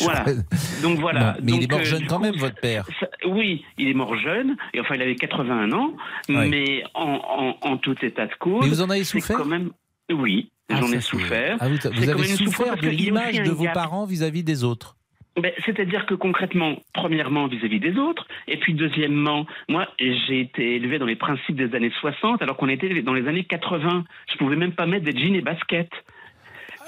[0.00, 0.24] Voilà.
[0.24, 0.44] jeune.
[0.82, 1.20] Donc voilà.
[1.20, 2.84] Non, mais il est mort euh, jeune quand coup, même, votre père.
[3.00, 5.92] ça- oui, il est mort jeune, et enfin il avait 81 ans,
[6.28, 6.48] Oui.
[6.48, 8.62] mais en, en, en tout état de cause.
[8.62, 9.70] Mais vous en avez souffert quand même.
[10.12, 11.56] Oui, Ah, j'en ai souffert.
[11.60, 13.74] Ah, vous, avez souffert de l'image de vos gap.
[13.74, 14.96] parents vis-à-vis des autres.
[15.40, 20.98] Ben, C'est-à-dire que concrètement, premièrement vis-à-vis des autres, et puis deuxièmement, moi j'ai été élevé
[20.98, 24.04] dans les principes des années 60, alors qu'on était dans les années 80.
[24.32, 25.92] Je pouvais même pas mettre des jeans et baskets.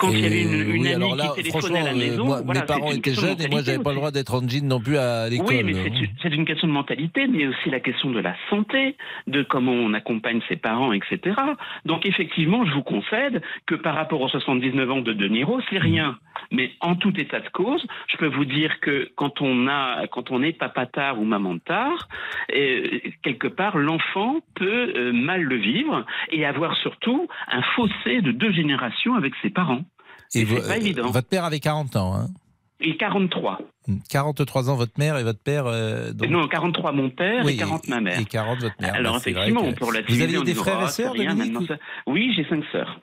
[0.00, 1.94] Quand il y avait une, Et une oui, amie là, qui téléphonait à la euh,
[1.94, 4.48] maison, moi, voilà, mes parents étaient jeunes et moi, j'avais pas le droit d'être en
[4.48, 5.46] jean non plus à l'école.
[5.48, 5.74] Oui, mais
[6.22, 9.92] c'est une- question de mentalité, mais aussi la question de la santé, de comment on
[9.92, 11.36] accompagne ses parents, etc.
[11.84, 15.78] Donc effectivement, je vous concède que par rapport aux 79 ans de De Niro, c'est
[15.78, 16.18] rien.
[16.50, 20.30] Mais en tout état de cause, je peux vous dire que quand on a, quand
[20.30, 22.08] on est papa tard ou maman tard,
[22.54, 28.32] euh, quelque part, l'enfant peut euh, mal le vivre et avoir surtout un fossé de
[28.32, 29.82] deux générations avec ses parents.
[30.34, 31.10] Et pas évident.
[31.10, 32.14] Votre père avait 40 ans.
[32.14, 32.28] Hein
[32.80, 33.58] Et 43.
[34.08, 36.28] 43 ans votre mère et votre père euh, donc...
[36.30, 38.20] Non, 43 mon père Oui, et 40 ma mère.
[38.20, 38.94] Et 40 votre mère.
[38.94, 42.44] Alors Bah, effectivement, que- on peut Vous avez des frères et sœurs, ou- Oui, j'ai
[42.48, 43.00] cinq sœurs.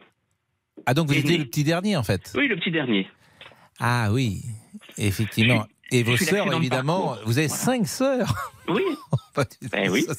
[0.85, 2.31] Ah donc vous Et étiez les- le petit dernier en fait.
[2.37, 3.07] Oui, le petit dernier.
[3.79, 4.43] Ah oui,
[4.97, 5.65] effectivement.
[5.91, 8.33] Et vos je sœurs, évidemment, vous avez cinq sœurs.
[8.69, 8.81] Oui.
[9.71, 10.01] Ben oui.
[10.03, 10.13] Ça,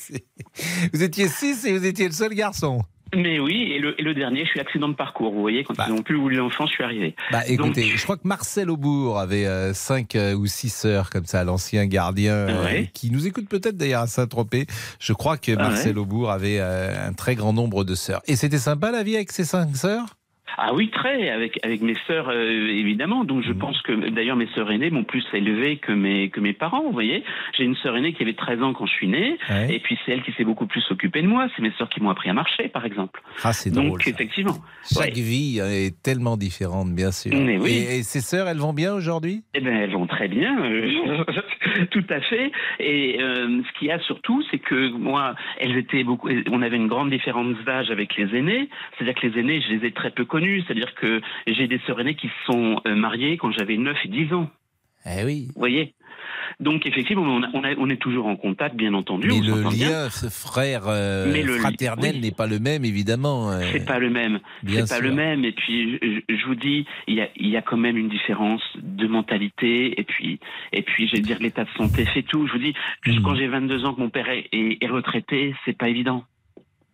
[0.92, 2.82] vous étiez six et vous étiez le seul garçon.
[3.14, 5.32] Mais oui, et le, et le dernier, je suis l'accident de parcours.
[5.32, 7.14] Vous voyez, quand ils n'ont plus voulu l'enfant, je suis arrivé.
[7.32, 11.08] Bah écoutez, Donc- je crois que Marcel Aubourg avait euh, cinq euh, ou six sœurs
[11.10, 12.90] comme ça, l'ancien gardien, euh, Ouais.
[12.92, 14.66] qui nous écoute peut-être d'ailleurs à Saint-Tropez.
[15.00, 16.02] Je crois que Ah Marcel ouais.
[16.02, 18.20] Aubourg avait euh, un très grand nombre de sœurs.
[18.26, 20.17] Et c'était sympa la vie avec ses cinq sœurs?
[20.56, 23.24] Ah oui, très, avec, avec mes sœurs, euh, évidemment.
[23.24, 23.44] Donc Mhm.
[23.44, 26.82] je pense que, d'ailleurs, mes sœurs aînées m'ont plus élevé que mes, que mes parents,
[26.82, 27.22] vous voyez.
[27.56, 29.74] J'ai une sœur aînée qui avait 13 ans quand je suis né, Ouais.
[29.74, 31.48] et puis c'est elle qui s'est beaucoup plus occupée de moi.
[31.54, 33.20] C'est mes sœurs qui m'ont appris à marcher, par exemple.
[33.44, 34.02] Ah, c'est Donc, drôle.
[34.02, 34.10] ça.
[34.10, 34.56] effectivement.
[34.92, 35.20] Chaque Ouais.
[35.20, 37.32] vie est tellement différente, bien sûr.
[37.34, 37.70] Mais oui.
[37.90, 39.42] et, et ses sœurs, elles vont bien aujourd'hui?
[39.54, 41.24] Eh bien, elles vont très bien, euh,
[41.90, 42.50] tout à fait.
[42.80, 46.28] Et euh, ce qu'il y a surtout, c'est que moi, elles étaient beaucoup.
[46.50, 48.68] On avait une grande différence d'âge avec les aînés.
[48.96, 50.37] C'est-à-dire que les aînés, je les ai très peu connus.
[50.66, 54.08] C'est-à-dire que j'ai des sœurs aînées qui se sont euh, mariées quand j'avais 9 et
[54.08, 54.50] 10 ans.
[55.06, 55.46] Eh oui.
[55.54, 55.94] Vous voyez?
[56.60, 59.28] Donc, effectivement, on, a- on, a- on est toujours en contact, bien entendu.
[59.28, 62.20] Mais le lien ce frère euh, Mais le li- fraternel oui.
[62.20, 63.50] n'est pas le même, évidemment.
[63.52, 64.40] euh, C'est pas le même.
[64.66, 65.44] C'est pas le même.
[65.44, 68.08] Et puis, je, je vous dis, il y, a, il y a quand même une
[68.08, 70.00] différence de mentalité.
[70.00, 70.40] Et puis,
[70.72, 72.46] et puis, je vais dire, l'état de santé fait tout.
[72.46, 72.74] Je vous dis,
[73.06, 73.22] Hmm.
[73.22, 76.24] quand j'ai 22 ans que mon père est, est- est retraité, c'est pas évident.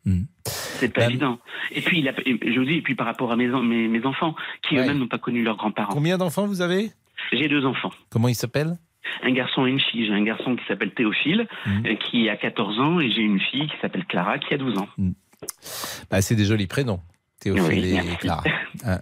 [0.07, 0.25] Hmm.
[0.47, 1.39] C'est pas Bah, évident.
[1.73, 3.63] Et puis, il a- et je vous dis, et puis par rapport à mes, en-
[3.63, 4.83] mes, mes enfants, qui Ouais.
[4.83, 5.93] eux-mêmes n'ont pas connu leurs grands-parents.
[5.93, 6.91] Combien d'enfants vous avez?
[7.33, 7.91] J'ai deux enfants.
[8.11, 8.77] Comment ils s'appellent?
[9.23, 10.07] Un garçon et une fille.
[10.07, 11.87] J'ai un garçon qui s'appelle Théophile, Mhm.
[11.87, 14.77] euh, qui a 14 ans, et j'ai une fille qui s'appelle Clara, qui a 12
[14.79, 14.89] ans.
[16.11, 17.01] bah, C'est des jolis prénoms.
[17.45, 18.17] Théophile Oui, et merci.
[18.19, 18.43] Clara.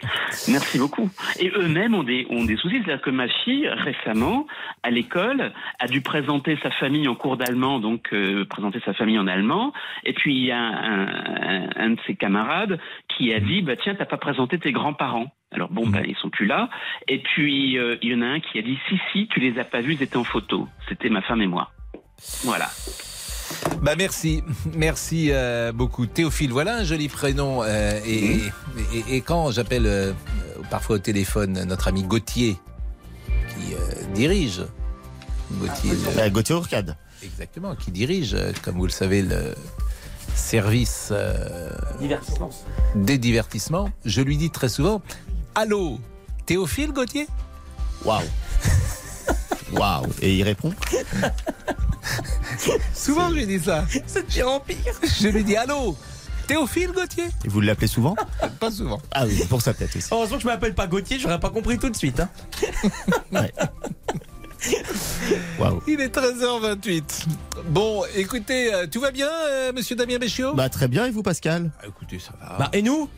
[0.49, 1.09] Merci beaucoup.
[1.41, 2.77] Et eux-mêmes ont des, ont des soucis.
[2.85, 4.47] C'est-à-dire que ma fille, récemment,
[4.83, 9.19] à l'école, a dû présenter sa famille en cours d'allemand, donc euh, présenter sa famille
[9.19, 9.73] en allemand.
[10.05, 12.79] Et puis il y a un, un- un de ses camarades
[13.09, 15.33] qui a dit, bah tiens, t'as pas présenté tes grands-parents.
[15.53, 16.69] Alors bon, bah, ils sont plus là.
[17.09, 19.59] Et puis euh, il y en a un qui a dit, si si, tu les
[19.59, 20.69] as pas vus, ils étaient en photo.
[20.89, 21.71] C'était ma femme et moi.
[22.45, 22.67] Voilà.
[23.81, 24.42] Bah merci,
[24.77, 26.07] merci euh, beaucoup.
[26.07, 27.62] Théophile, voilà un joli prénom.
[27.62, 28.40] euh, et,
[28.94, 30.12] et- et quand j'appelle euh,
[30.70, 32.57] parfois au téléphone notre ami Gauthier,
[33.27, 33.79] qui euh,
[34.14, 34.62] dirige,
[35.53, 36.96] Gauthier, le- Gauthier Ourcade.
[37.22, 39.55] exactement, qui dirige, comme vous le savez, le
[40.35, 41.70] service euh,
[42.01, 42.51] Divertissement.
[42.94, 45.03] des divertissements, je lui dis très souvent
[45.55, 45.98] Allô,
[46.46, 47.27] Théophile Gauthier?
[48.05, 48.22] Waouh.
[49.72, 50.07] Waouh.
[50.20, 50.72] Et il répond
[52.94, 53.85] Souvent je lui dis ça.
[54.07, 54.77] C'est de pire en pire.
[55.20, 55.96] Je lui dis Allô,
[56.46, 58.16] Théophile Gauthier Et vous l'appelez souvent
[58.61, 59.01] Pas souvent.
[59.12, 60.09] Ah oui, c'est pour ça peut-être aussi.
[60.11, 62.20] Heureusement que je m'appelle pas Gauthier, j'aurais pas compris tout de suite.
[62.20, 62.29] Hein.
[65.59, 65.83] Waouh.
[65.88, 67.25] Il est 13h28.
[67.68, 70.55] Bon, écoutez, euh, tout va bien, euh, monsieur Damien Béchiot?
[70.55, 71.70] Bah très bien, et vous Pascal?
[71.81, 72.57] Ah, Écoutez, ça va.
[72.59, 73.09] Bah, et nous?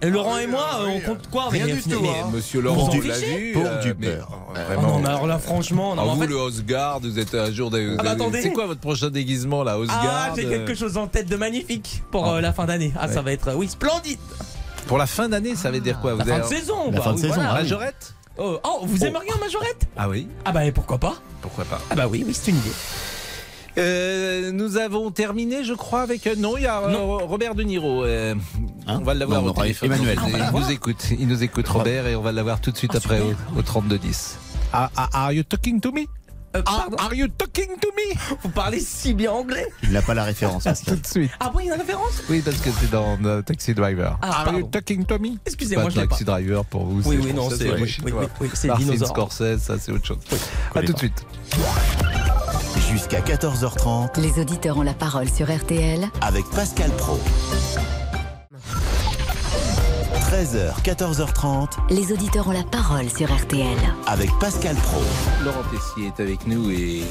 [0.00, 2.30] Bah, Laurent et moi, euh, on compte quoi Rien mais- du tout, mais- hein.
[2.32, 4.28] Monsieur Laurent, en vous l'a vu Pour euh, du beurre.
[4.54, 4.88] euh, Ah Vraiment.
[4.88, 7.50] non, mais alors là, franchement, non, Ah, en vous, fait- le Osgard, vous êtes un
[7.52, 7.96] jour de.
[7.98, 8.42] Ah, bah, attendez.
[8.42, 12.02] C'est quoi votre prochain déguisement, là, Osgard Ah, j'ai quelque chose en tête de magnifique
[12.10, 12.92] pour euh, la fin d'année.
[12.98, 14.18] Ah, ça va être, euh, oui, splendide.
[14.86, 16.90] Pour la fin d'année, ça veut dire quoi La vous fin de avez- saison.
[16.90, 17.52] La bah, fin de saison, ah.
[17.54, 18.14] Majorette?
[18.38, 19.86] Oh, oh, vous aimeriez un majorette?
[19.96, 21.14] Ah oui, Ah bah, et pourquoi pas?
[21.42, 21.80] Pourquoi pas?
[21.90, 22.70] Ah bah oui, oui, c'est une idée.
[23.78, 26.26] Euh, nous avons terminé, je crois, avec.
[26.26, 28.04] euh, Non, il y a euh, Robert De Niro.
[28.04, 28.34] euh,
[28.86, 29.92] Hein on va l'avoir au téléphone.
[29.92, 30.18] Emmanuel.
[30.28, 31.06] Il, Ah, bah, nous écoute.
[31.18, 34.38] Il nous écoute, Robert, et on va l'avoir tout de suite après au, au 3210.
[34.72, 36.00] Ah, ah, are you talking to me?
[36.56, 38.18] Euh, Ah, Are you talking to me?
[38.42, 40.64] Vous parlez si bien anglais Il n'a pas la référence.
[40.86, 41.30] Tout de suite.
[41.38, 42.22] Ah bon, il y a une référence?
[42.30, 44.18] Oui, parce que c'est dans euh, Taxi Driver.
[44.22, 44.58] Ah, are pardon.
[44.60, 45.36] you talking to me?
[45.44, 47.02] Excusez-moi, Pas je Taxi Driver pour vous.
[47.06, 49.06] Oui, c'est oui, non, c'est- oui, oui, oui, oui, c'est.
[49.06, 50.18] Scorsese, ça c'est autre chose.
[50.70, 50.98] À connais tout de pas.
[51.00, 51.26] suite.
[53.10, 57.18] Jusqu'à 14h30 Les auditeurs ont la parole sur RTL avec Pascal Pro.
[60.30, 63.78] 13h, 14h30 Les auditeurs ont la parole sur RTL.
[64.06, 65.00] avec Pascal Pro.
[65.42, 67.02] Laurent Tessier est avec nous et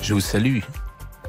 [0.00, 0.60] je vous salue.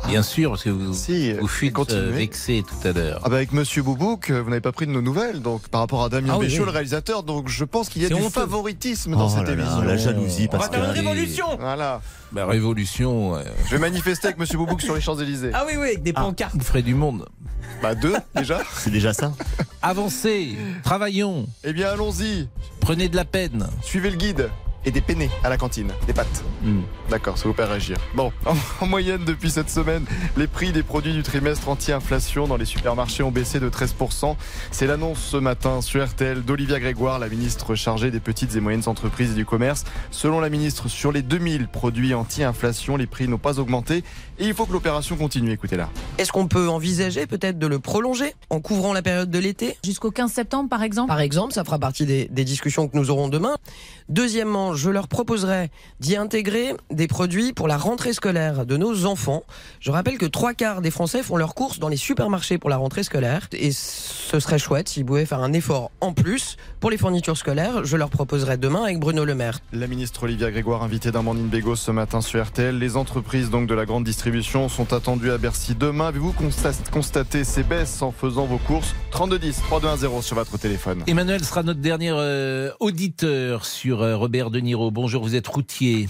[0.08, 2.02] Bien sûr, parce que vous, Si, vous fûtes continuez.
[2.02, 3.20] euh, vexé tout à l'heure.
[3.26, 5.82] Ah bah avec Monsieur Boubouk, euh, vous n'avez pas pris de nos nouvelles, donc par
[5.82, 6.66] rapport à Damien Ah oui, Béchiot, oui.
[6.68, 8.30] le réalisateur, donc je pense qu'il y a du honteux.
[8.30, 9.82] favoritisme dans Oh cette là là, émission.
[9.82, 12.02] la jalousie On va faire une révolution Voilà.
[12.32, 15.52] Bah, révolution, euh, Je vais manifester avec Monsieur Boubouk sur les Champs-Élysées.
[15.54, 16.56] Ah oui, oui, avec des pancartes.
[16.56, 17.28] vous ferez du monde.
[17.82, 18.62] Bah deux déjà.
[18.78, 19.34] C'est déjà ça.
[19.82, 22.48] Avancez, travaillons, Eh bien allons-y,
[22.80, 23.68] prenez de la peine.
[23.82, 24.50] suivez le guide.
[24.88, 26.46] Et des penne à la cantine, des pâtes.
[26.64, 26.82] Hmm.
[27.10, 27.98] D'accord, ça vous fait réagir.
[28.16, 30.06] Bon, en, en moyenne, depuis cette semaine,
[30.38, 34.38] les prix des produits du trimestre anti-inflation dans les supermarchés ont baissé de 13%.
[34.72, 38.84] C'est l'annonce ce matin sur RTL d'Olivia Grégoire, la ministre chargée des petites et moyennes
[38.88, 39.84] entreprises et du commerce.
[40.10, 44.06] Selon la ministre, sur les 2000 produits anti-inflation, les prix n'ont pas augmenté
[44.40, 45.52] et il faut que l'opération continue.
[45.52, 45.90] Écoutez-la.
[46.18, 49.78] Est-ce qu'on peut envisager peut-être de le prolonger en couvrant la période de l'été?
[49.84, 51.08] Jusqu'au 15 septembre, par exemple?
[51.08, 53.56] Par exemple, ça fera partie des, des discussions que nous aurons demain.
[54.10, 55.70] Deuxièmement, je leur proposerai
[56.00, 59.44] d'y intégrer des produits pour la rentrée scolaire de nos enfants.
[59.80, 62.78] Je rappelle que trois quarts des Français font leurs courses dans les supermarchés pour la
[62.78, 63.48] rentrée scolaire.
[63.54, 67.84] Et ce serait chouette s'ils pouvaient faire un effort en plus pour les fournitures scolaires.
[67.86, 69.60] Je leur proposerai demain avec Bruno Le Maire.
[69.74, 72.78] La ministre Olivia Grégoire, invitée d'Amandine Bégaud ce matin sur RTL.
[72.78, 76.08] Les entreprises donc de la grande distribution sont attendues à Bercy demain.
[76.08, 78.94] Avez-vous consta- constaté ces baisses en faisant vos courses?
[79.12, 81.04] 3210 3210 sur votre téléphone.
[81.08, 84.92] Emmanuel sera notre dernier euh, auditeur sur euh, Robert De Niro.
[84.92, 86.08] Bonjour, vous êtes routier.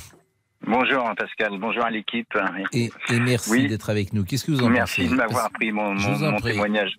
[0.65, 2.33] Bonjour Pascal, bonjour à l'équipe.
[2.73, 3.67] Et, et merci Oui.
[3.67, 4.25] d'être avec nous.
[4.25, 6.91] Qu'est-ce que vous en Merci pensez de m'avoir pris mon, mon- témoignage.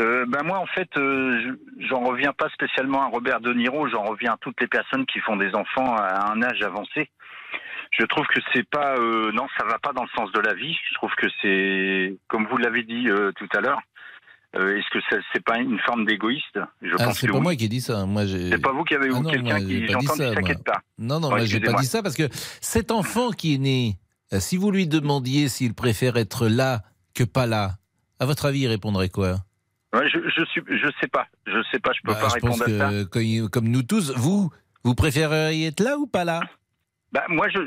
[0.00, 3.88] Euh, ben moi en fait, euh, je- j'en reviens pas spécialement à Robert De Niro,
[3.88, 7.08] j'en reviens à toutes les personnes qui font des enfants à un âge avancé.
[7.92, 10.52] Je trouve que c'est pas, euh, non, ça va pas dans le sens de la
[10.54, 10.76] vie.
[10.90, 13.80] Je trouve que c'est, comme vous l'avez dit euh, tout à l'heure,
[14.58, 16.58] euh, est-ce que ça- c'est pas une forme d'égoïste?
[16.82, 17.40] Je Ah, pense que pas oui.
[17.42, 18.06] moi qui ai dit ça.
[18.06, 20.80] Moi, C'est pas vous qui avez Ah ou quelqu'un qui j'entends ça, qui pas.
[20.98, 22.28] Non, non, moi j'ai pas dit ça parce que
[22.60, 23.98] cet enfant qui est né,
[24.32, 26.82] euh, si vous lui demandiez s'il préfère être là
[27.14, 27.72] que pas là,
[28.18, 29.36] à votre avis, il répondrait quoi?
[29.94, 32.40] Ouais, je, je suis, je sais pas, je sais pas, je peux Bah, pas Je
[32.40, 32.90] pense répondre à ça.
[32.90, 34.50] que, comme- comme nous tous, vous,
[34.84, 36.40] vous préféreriez être là ou pas là?
[37.12, 37.58] Bah, moi, je-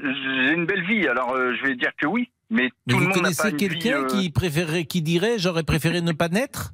[0.48, 2.30] j'ai une belle vie, alors euh, je vais dire que oui.
[2.52, 6.02] Mais, Mais tout le vous monde connaissez quelqu'un euh, qui préférerait, qui dirait j'aurais préféré
[6.02, 6.72] ne pas naître?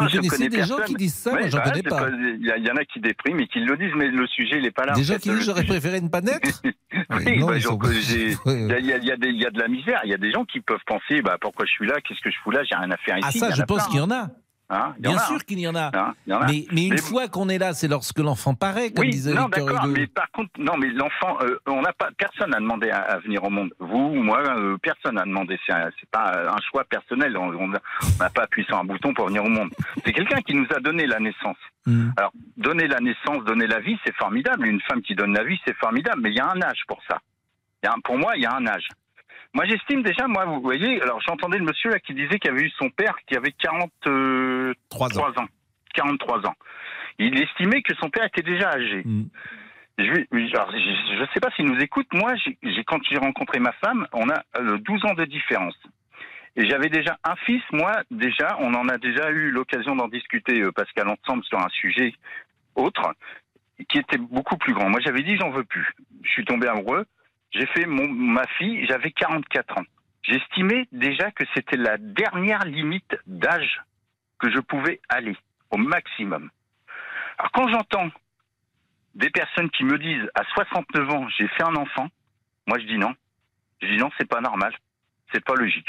[0.00, 2.08] Non, je connais des gens qui disent ça Moi, j'en bah, connais pas.
[2.10, 4.70] Il y, en a qui dépriment et qui le disent, mais le sujet, il est
[4.70, 4.92] pas là.
[4.94, 5.20] Des en gens fait.
[5.20, 6.62] qui Le disent j'aurais préféré ne pas naître
[7.10, 7.78] Oui, non, bah, sont-
[8.46, 10.00] il y, a- y y de la misère.
[10.04, 12.30] Il y a des gens qui peuvent penser, bah, pourquoi je suis là, qu'est-ce que
[12.30, 13.40] je fous là, j'ai rien à faire ici.
[13.42, 14.28] Ah ça, je pense qu'il y en a.
[14.70, 14.94] hein.
[14.98, 15.38] Bien a, sûr hein.
[15.46, 15.90] qu'il y en a.
[15.94, 16.46] Hein, il y en a.
[16.46, 19.34] Mais, mais une Mais- fois qu'on est là, c'est lorsque l'enfant paraît, comme oui, disait
[19.34, 19.86] non, Victor Hugo.
[19.88, 23.18] mais par contre, non, mais l'enfant, euh, on n'a pas, personne n'a demandé à, à
[23.18, 23.70] venir au monde.
[23.78, 25.58] Vous, moi, euh, personne n'a demandé.
[25.66, 27.36] C'est c'est pas un choix personnel.
[27.36, 29.70] On n'a pas appuyé sur un bouton pour venir au monde.
[30.04, 31.56] C'est quelqu'un qui nous a donné la naissance.
[31.86, 32.10] Mm.
[32.16, 34.66] Alors, donner la naissance, donner la vie, c'est formidable.
[34.66, 36.20] Une femme qui donne la vie, c'est formidable.
[36.22, 37.18] Mais il y a un âge pour ça.
[37.82, 38.88] Y a un- pour moi, il y a un âge.
[39.54, 42.64] Moi, j'estime déjà, moi, vous voyez, alors j'entendais le monsieur là qui disait qu'il avait
[42.64, 45.48] eu son père qui avait 43 ans.
[45.94, 46.54] 43 ans.
[47.18, 49.04] Il estimait que son père était déjà âgé.
[49.98, 52.06] Alors, je ne sais pas s'il nous écoute.
[52.12, 52.34] Moi,
[52.86, 55.76] quand j'ai rencontré ma femme, on a euh, 12 ans de différence.
[56.54, 60.60] Et j'avais déjà un fils, moi, déjà, on en a déjà eu l'occasion d'en discuter,
[60.60, 62.12] euh, Pascal, ensemble, sur un sujet
[62.76, 63.12] autre,
[63.88, 64.88] qui était beaucoup plus grand.
[64.88, 65.86] Moi, j'avais dit, j'en veux plus.
[66.22, 67.04] Je suis tombé amoureux.
[67.50, 69.84] J'ai fait mon, ma fille, j'avais 44 ans.
[70.22, 73.80] J'estimais déjà que c'était la dernière limite d'âge
[74.38, 75.36] que je pouvais aller,
[75.70, 76.50] au maximum.
[77.38, 78.10] Alors, quand j'entends
[79.14, 82.08] des personnes qui me disent, à 69 ans, j'ai fait un enfant,
[82.66, 83.14] moi, je dis non.
[83.80, 84.72] Je dis non, c'est pas normal.
[85.32, 85.88] C'est pas logique.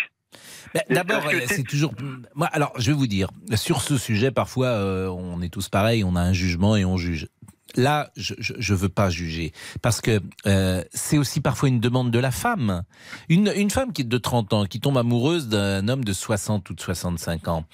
[0.73, 1.93] Ben, D'abord, c'est toujours.
[2.35, 6.03] Moi, alors, je vais vous dire, sur ce sujet, parfois, euh, on est tous pareils,
[6.03, 7.27] on a un jugement et on juge.
[7.75, 9.51] Là, je, je, je veux pas juger
[9.81, 12.83] parce que euh, c'est aussi parfois une demande de la femme.
[13.29, 16.69] Une, une femme qui est de 30 ans, qui tombe amoureuse d'un homme de 60
[16.69, 17.65] ou de 65 ans,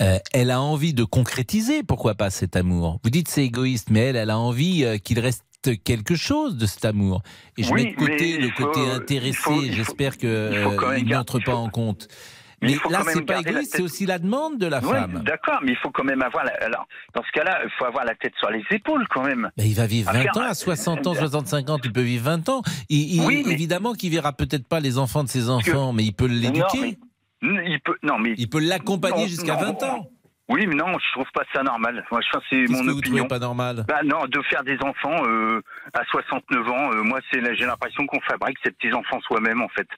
[0.00, 2.98] euh, elle a envie de concrétiser, pourquoi pas cet amour.
[3.04, 5.42] Vous dites c'est égoïste, mais elle, elle a envie euh, qu'il reste
[5.84, 7.22] quelque chose de cet amour.
[7.56, 9.72] Et je Oui, mets de côté le faut- côté intéressé.
[9.72, 12.08] J'espère que il faut quand euh, n'entre pas en compte.
[12.62, 15.22] Mais Mais il faut là, c'est pas égoïste, c'est aussi la demande de la femme.
[15.26, 16.44] D'accord, mais il faut quand même avoir.
[16.44, 16.52] La...
[16.64, 19.50] Alors, dans ce cas-là, il faut avoir la tête sur les épaules quand même.
[19.58, 22.00] Mais il va vivre À 20 faire- ans, à 60 ans, 65 ans, il peut
[22.00, 22.62] vivre 20 ans.
[22.88, 26.04] Il, il- Oui, mais- Évidemment qu'il verra peut-être pas les enfants de ses enfants, mais
[26.04, 26.58] il peut l'éduquer.
[26.62, 26.98] Non, mais-
[27.42, 27.96] Il peut.
[28.02, 28.34] Non, mais.
[28.38, 29.60] Il peut l'accompagner jusqu'à non.
[29.72, 30.10] 20 ans.
[30.48, 32.04] Oui, mais non, je trouve pas ça normal.
[32.10, 33.26] Moi, je pense que c'est mon que vous opinion.
[33.26, 33.84] pas normal?
[33.88, 35.60] Bah non, de faire des enfants euh,
[35.92, 39.68] à 69 ans, euh, moi c'est j'ai l'impression qu'on fabrique ces petits enfants soi-même en
[39.70, 39.88] fait.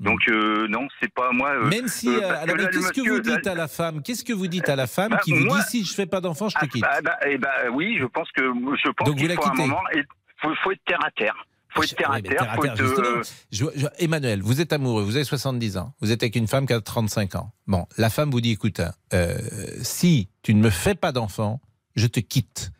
[0.00, 1.50] Donc euh, non, c'est pas moi.
[1.50, 1.68] euh, Hmm.
[1.68, 4.02] Même si, alors, qu'est-ce que vous dites à la femme?
[4.02, 6.06] Qu'est-ce que vous dites à la femme Bah, qui vous moi- dit si je fais
[6.06, 6.84] pas d'enfant, je te quitte?
[6.88, 9.82] Ah, bah, eh bah, oui, je pense que je pense qu'il la faut un moment,
[9.94, 10.04] il
[10.40, 11.34] faut, faut être terre à terre.
[11.70, 12.54] Faut être terre à terre.
[12.54, 12.86] faut être, euh,
[13.22, 13.36] justement.
[13.74, 16.66] Je- je- Emmanuel, vous êtes amoureux, vous avez 70 ans, vous êtes avec une femme
[16.66, 17.52] qui a 35 ans.
[17.66, 18.80] Bon, la femme vous dit, écoute,
[19.12, 19.36] euh,
[19.82, 21.60] si tu ne me fais pas d'enfant,
[21.94, 22.70] je te quitte.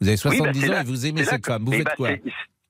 [0.00, 1.86] Vous avez oui, bah, 70 ans là- et vous aimez cette femme, vous eh faites
[1.86, 2.10] bah, quoi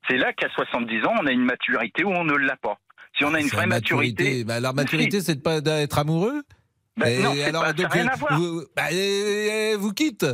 [0.09, 2.79] c'est- là qu'à 70 ans, on a une maturité où on ne l'a pas.
[3.19, 4.45] Si on a une Ah, C'est vraie la maturité.
[4.45, 6.43] Bah, alors, maturité, c'est de pas d'être amoureux
[7.05, 8.39] Et non, c'est pas- ça n'a rien à voir.
[8.41, 10.25] Vous, euh, vous quitte.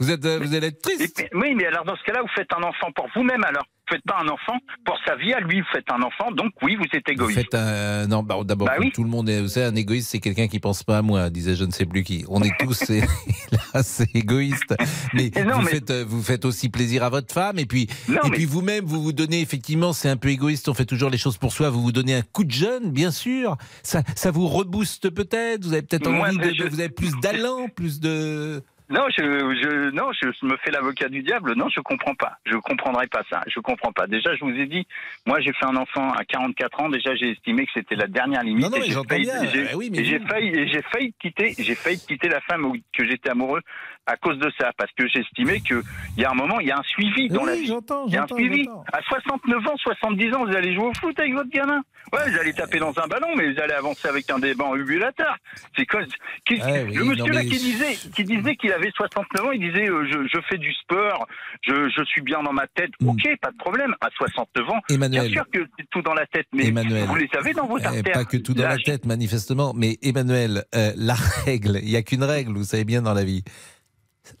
[0.00, 1.24] Vous, êtes, euh, vous allez être triste.
[1.34, 3.64] Oui, mais alors dans ce cas-là, vous faites un enfant pour vous-même alors.
[3.88, 5.60] Faites pas un enfant pour sa vie à lui.
[5.60, 7.38] Vous faites un enfant, donc oui, vous êtes Vous égoïste.
[7.40, 8.06] faites un.
[8.06, 8.90] Non, bah, d'abord, Bah oui.
[8.92, 9.40] tout le monde est.
[9.40, 11.86] Vous savez, un égoïste, c'est quelqu'un qui pense pas à moi, disait je ne sais
[11.86, 12.24] plus qui.
[12.28, 13.00] On est tous c'est-
[13.74, 14.74] là, c'est égoïste.
[15.14, 18.16] Mais, non, vous, mais- Faites, vous faites aussi plaisir à votre femme, et puis, Non,
[18.24, 21.10] et mais- puis vous-même, vous vous donnez effectivement, c'est un peu égoïste, on fait toujours
[21.10, 23.56] les choses pour soi, vous vous donnez un coup de jeune, bien sûr.
[23.82, 26.88] Ça, ça vous rebooste peut-être, vous avez peut-être envie mais de, je- de- Vous avez
[26.88, 28.62] plus d'allant, plus de.
[28.90, 31.54] Non, je, je, non, je me fais l'avocat du diable.
[31.56, 32.38] Non, je comprends pas.
[32.46, 33.42] Je comprendrai pas ça.
[33.46, 34.06] Je comprends pas.
[34.06, 34.86] Déjà, je vous ai dit,
[35.26, 36.88] moi, j'ai fait un enfant à 44 ans.
[36.88, 38.64] Déjà, j'ai estimé que c'était la dernière limite.
[38.64, 39.44] Non, non, mais j'entends bien.
[39.50, 42.72] j'ai- Eh oui, mais j'ai failli, et j'ai failli quitter, j'ai failli quitter la femme
[42.96, 43.60] que j'étais amoureux
[44.08, 45.82] à cause de ça, parce que j'estimais que
[46.16, 47.66] il y a un moment, il y a un suivi dans Oui, la vie.
[47.66, 48.66] j'entends, Il y a un suivi.
[48.92, 51.82] À 69 ans, 70 ans, vous allez jouer au foot avec votre gamin.
[52.12, 55.36] Ouais, vous allez taper dans un ballon, mais vous allez avancer avec un débat ambulateur.
[55.76, 56.00] C'est quoi
[56.46, 59.60] qui- oui, Le monsieur là mais- qui disait, qui disait qu'il avait 69 ans, il
[59.60, 61.26] disait euh, je, je fais du sport,
[61.62, 62.90] je, je suis bien dans ma tête.
[63.04, 63.94] Ok, pas de problème.
[64.00, 64.94] À 69 ans, Hmm.
[64.94, 65.22] Emmanuel.
[65.30, 67.04] bien sûr que c'est tout dans la tête, mais Emmanuel.
[67.06, 69.72] vous les avez dans vos Eh, pas que tout dans la tête, manifestement.
[69.76, 73.24] Mais Emmanuel, euh, la règle, il n'y a qu'une règle, vous savez bien dans la
[73.24, 73.42] vie.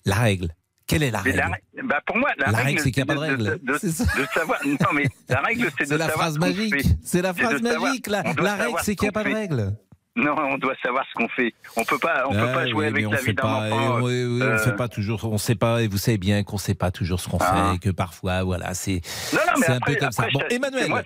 [0.04, 0.48] La règle.
[0.86, 3.14] Quelle est la règle la- bah pour moi, la, La règle, c'est qu'il n'y a
[3.14, 3.44] pas de règle.
[3.62, 4.58] De, de- de savoir.
[4.64, 6.84] Non, mais la règle, c'est de la savoir phrase magique.
[7.04, 8.06] C'est la phrase magique.
[8.06, 9.74] La, la règle, c'est ce qu'il n'y a pas de règle.
[10.16, 11.52] Non, on doit savoir ce qu'on fait.
[11.76, 13.98] On peut pas, on peut pas jouer oui, avec la vie d'un enfant.
[14.00, 16.42] et oui, oui, euh, on fait pas toujours, on sait pas, et vous savez bien
[16.42, 17.70] qu'on sait pas toujours ce qu'on Ah.
[17.74, 19.00] fait, que parfois, voilà, c'est,
[19.68, 20.22] un peu comme ça.
[20.24, 21.02] après, Bon, je- Emmanuel, moi,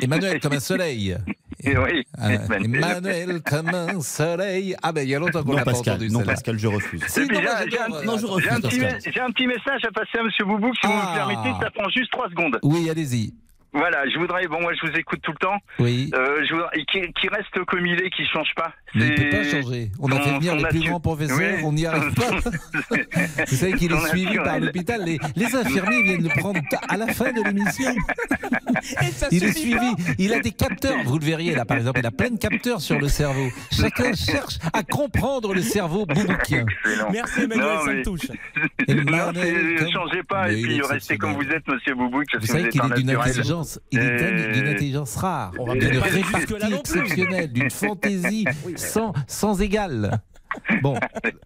[0.00, 1.16] Emmanuel comme un soleil.
[1.64, 2.04] Et oui.
[2.18, 4.74] Ah, Emmanuel comme un soleil.
[4.82, 6.22] Ah ben il y a longtemps qu'on l'a pas Pascal, entendu non.
[6.22, 7.04] Pascal, je refuse.
[7.08, 8.34] Si, non, j'ai- j'ai un- Non, je j'adore.
[8.36, 8.94] refuse, J'ai un, petit, Pascal.
[9.06, 11.10] me- j'ai un petit message à passer à Monsieur Boubouk, si vous Ah.
[11.10, 12.58] me permettez, ça prend juste trois secondes.
[12.62, 13.32] Oui, allez-y.
[13.74, 16.10] Voilà, je voudrais, bon, moi je vous écoute tout le temps, Oui.
[16.14, 18.72] euh, je voudrais, qui, qui reste comme il est, qui change pas.
[18.94, 19.90] Mais il peut pas changer.
[20.00, 21.62] On a fait venir les plus grands professeurs, Oui.
[21.64, 22.30] on n'y arrive pas.
[23.46, 25.02] Vous savez qu'il est suivi par l'hôpital.
[25.04, 27.94] Les, les infirmiers viennent le prendre à la fin de l'émission.
[29.30, 29.92] Il est suivi.
[30.18, 30.96] Il a des capteurs.
[31.04, 32.00] Vous le verriez là, par exemple.
[32.00, 33.48] Il a plein de capteurs sur le cerveau.
[33.70, 36.64] Chacun cherche à comprendre le cerveau bouboukien.
[36.84, 37.10] Excellent.
[37.12, 38.26] Merci Emmanuel, Non, ça mais- me touche.
[38.88, 42.68] Ne changez pas, Mais et puis est restez comme vous êtes, monsieur Boubouk, Vous savez
[42.70, 43.34] qu'il est un d'une naturel.
[43.60, 48.44] Intelligence, il est d'un- Euh, d'une intelligence rare, On va d'une répartie exceptionnelle, d'une fantaisie
[48.76, 50.20] sans, sans égal.
[50.82, 50.98] Bon,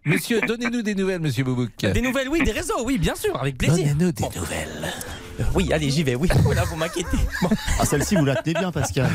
[0.04, 1.70] monsieur, donnez-nous des nouvelles, monsieur Boubouk.
[1.76, 3.76] Des nouvelles, oui, des réseaux, oui, bien sûr, avec plaisir.
[3.94, 4.92] Donnez-nous des nouvelles.
[5.40, 6.28] Euh, Oui, allez, j'y vais, oui.
[6.44, 7.16] Voilà, vous m'inquiétez.
[7.42, 7.48] Bon.
[7.80, 9.10] Ah, celle-ci, vous la tenez bien, Pascal.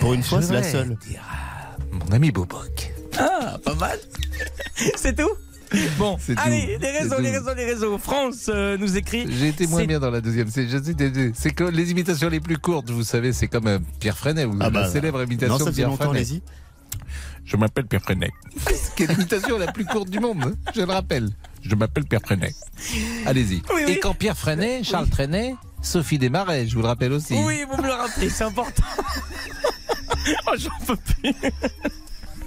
[0.00, 0.96] Pour une fois, c'est la seule.
[0.96, 2.92] dire à Mon ami Boubouk.
[3.18, 3.98] Ah, pas mal.
[4.96, 5.30] C'est tout
[5.98, 7.98] Bon, C'est allez, les réseaux, les réseaux, les réseaux.
[7.98, 9.26] France euh, nous écrit.
[9.28, 10.48] J'ai été moins bien dans la deuxième.
[10.48, 14.56] C'est que les imitations les plus courtes, vous savez, c'est comme euh, Pierre Freinet, vous,
[14.60, 16.20] Ah la bah, célèbre imitation Non, ça de Pierre longtemps, Freinet.
[16.20, 16.42] allez-y.
[17.44, 18.30] Je m'appelle Pierre Freinet.
[18.96, 21.28] C'est l'imitation la plus courte du monde, hein, je le rappelle.
[21.62, 22.54] Je m'appelle Pierre Freinet.
[23.26, 23.62] Allez-y.
[23.74, 23.92] Oui, oui.
[23.92, 27.34] Et quand Pierre Freinet, Charles Trenet, Sophie Desmarais, je vous le rappelle aussi.
[27.34, 28.82] Oui, vous me le rappelez, c'est important.
[30.46, 31.34] oh, j'en peux plus.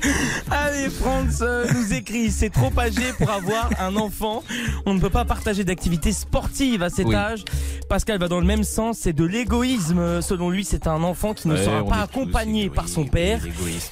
[0.52, 4.44] Allez, France euh, nous écrit, c'est trop âgé pour avoir un enfant.
[4.86, 7.16] On ne peut pas partager d'activités sportives à cet Oui.
[7.16, 7.44] âge.
[7.90, 10.22] Pascal va dans le même sens, c'est de l'égoïsme.
[10.22, 13.40] Selon lui, c'est un enfant qui ne Ouais, sera pas tous accompagné par son père.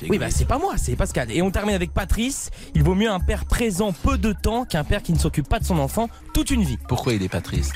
[0.10, 1.32] Oui, bah c'est pas moi, c'est Pascal.
[1.32, 2.50] Et on termine avec Patrice.
[2.76, 5.60] Il vaut mieux un père présent peu de temps qu'un père qui ne s'occupe pas
[5.60, 6.78] de son enfant toute une vie.
[6.88, 7.74] Pourquoi il est pas triste?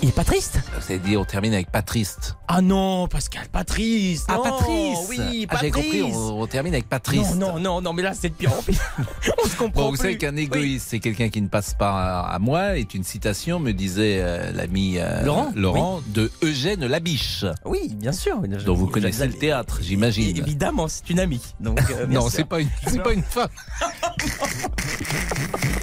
[0.00, 2.36] Il est pas triste Vous avez dit, on termine avec pas triste.
[2.46, 4.24] Ah non, Pascal, Patrice.
[4.28, 5.72] Ah, non, Patrice Oui, Ah, Patrice.
[5.72, 7.34] compris, on, on termine avec Patrice.
[7.34, 8.80] Non, non, non, non, mais là c'est de pire en pire.
[9.44, 10.02] On se comprend Bon, vous plus.
[10.02, 13.58] savez qu'un égoïste, c'est quelqu'un qui ne passe pas à, à moi, est une citation,
[13.58, 15.24] me disait euh, l'ami euh,
[15.56, 18.38] Laurent de Eugène Labiche, Oui, bien sûr.
[18.64, 20.36] dont vous connaissez le théâtre, j'imagine.
[20.36, 21.42] Évidemment, c'est une amie.
[21.58, 23.48] Donc, euh, Non, c'est pas une, c'est pas une femme.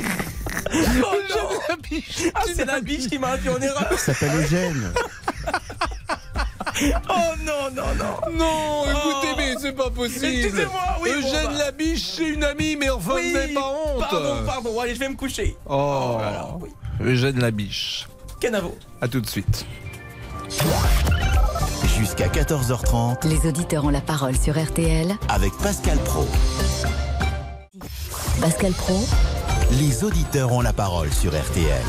[0.73, 1.49] Oh, non.
[2.33, 3.87] Ah, c'est la biche qui m'a induit en erreur.
[3.91, 4.93] Il s'appelle Eugène.
[7.09, 8.37] Oh non, non, non.
[8.37, 10.25] Non, écoutez, mais c'est pas possible.
[10.25, 11.09] Excusez-moi, oui.
[11.13, 11.57] bon, Eugène bah.
[11.65, 13.99] Labiche, c'est une amie, mais enfin, Oui, vous pas honte.
[14.01, 14.73] Pardon, pardon.
[14.73, 15.55] Bon, allez, je vais me coucher.
[15.67, 16.69] Oh, là là, oui.
[17.01, 18.07] Eugène Labiche.
[18.41, 18.77] Canavo.
[18.99, 19.65] À tout de suite.
[21.97, 25.15] Jusqu'à 14h30 Les auditeurs ont la parole sur RTL.
[25.29, 26.27] avec Pascal Pro.
[28.41, 28.99] Pascal Pro,
[29.71, 31.81] Les auditeurs ont la parole sur RTL.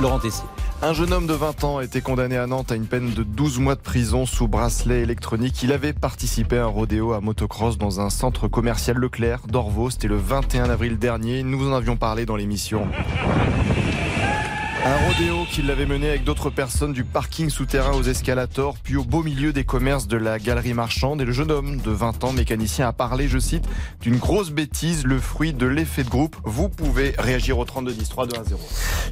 [0.00, 0.44] Laurent Tessier.
[0.80, 3.22] Un jeune homme de 20 ans a été condamné à Nantes à une peine de
[3.22, 5.62] 12 mois de prison sous bracelet électronique.
[5.62, 9.90] Il avait participé à un rodéo à motocross dans un centre commercial Leclerc d'Orvaux.
[9.90, 11.42] C'était le 21 avril dernier.
[11.42, 12.88] Nous en avions parlé dans l'émission.
[14.84, 19.04] Un rodéo qui l'avait mené avec d'autres personnes du parking souterrain aux escalators, puis au
[19.04, 21.22] beau milieu des commerces de la galerie marchande.
[21.22, 23.64] Et le jeune homme de 20 ans, mécanicien, a parlé, je cite,
[24.00, 26.34] d'une grosse bêtise, le fruit de l'effet de groupe.
[26.42, 28.60] Vous pouvez réagir au 32 10 3 2 1 0.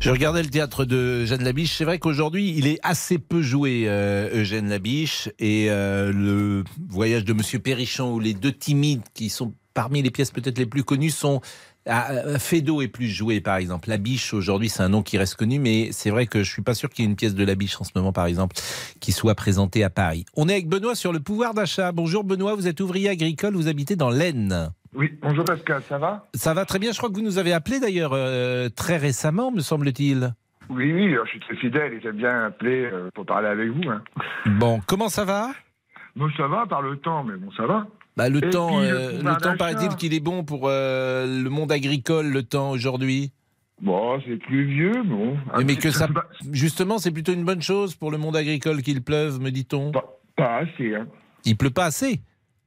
[0.00, 1.76] Je regardais le théâtre de Jeanne Labiche.
[1.78, 5.28] C'est vrai qu'aujourd'hui, il est assez peu joué, euh, Eugène Labiche.
[5.38, 10.10] Et euh, le voyage de Monsieur Perrichon, où les deux timides, qui sont parmi les
[10.10, 11.40] pièces peut-être les plus connues, sont
[11.86, 13.88] ah, euh, Fédo est plus joué, par exemple.
[13.88, 16.62] La Biche, aujourd'hui, c'est un nom qui reste connu, mais c'est vrai que je suis
[16.62, 18.56] pas sûr qu'il y ait une pièce de La Biche en ce moment, par exemple,
[19.00, 20.24] qui soit présentée à Paris.
[20.36, 21.92] On est avec Benoît sur le pouvoir d'achat.
[21.92, 24.72] Bonjour Benoît, vous êtes ouvrier agricole, vous habitez dans l'Aisne.
[24.94, 26.28] Oui, bonjour Pascal, ça va?
[26.34, 29.52] Ça va très bien, je crois que vous nous avez appelé d'ailleurs euh, très récemment,
[29.52, 30.34] me semble-t-il.
[30.68, 33.70] Oui, oui, alors je suis très fidèle et j'aime bien appeler euh, pour parler avec
[33.70, 33.88] vous.
[33.88, 34.02] hein.
[34.46, 35.50] Bon, comment ça va?
[36.16, 37.86] Bon, ça va par le temps, mais bon, ça va.
[38.16, 41.26] Bah, le Et temps, puis, le euh, le temps paraît-il qu'il est bon pour euh,
[41.42, 43.32] le monde agricole, le temps aujourd'hui.
[43.80, 45.36] Bon, c'est pluvieux, bon.
[45.64, 46.06] Mais que ça,
[46.52, 49.92] justement, c'est plutôt une bonne chose pour le monde agricole qu'il pleuve, me dit-on.
[50.36, 51.06] Pas assez, hein.
[51.44, 52.20] Il pleut pas assez.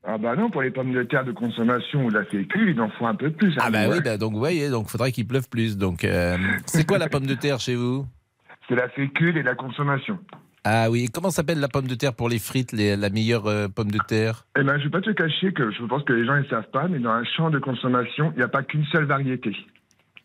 [0.06, 2.82] Ah bah non, pour les pommes de terre de consommation ou de la fécule, il
[2.82, 3.54] en faut un peu plus.
[3.58, 3.96] Ah hein, bah ouais.
[3.96, 5.78] oui, bah donc vous voyez, donc faudrait qu'il pleuve plus.
[5.78, 8.06] Donc euh, c'est quoi la pomme de terre chez vous?
[8.70, 10.18] C'est la fécule et la consommation.
[10.66, 13.48] Ah oui, et comment s'appelle la pomme de terre pour les frites, les- la meilleure
[13.48, 14.46] euh, pomme de terre?
[14.58, 16.70] Eh ben, je vais pas te cacher que je pense que les gens ne savent
[16.72, 19.54] pas, mais dans un champ de consommation, il n'y a pas qu'une seule variété.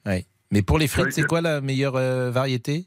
[0.07, 0.25] Oui.
[0.53, 2.87] Mais pour les frites, c'est quoi la meilleure euh, variété?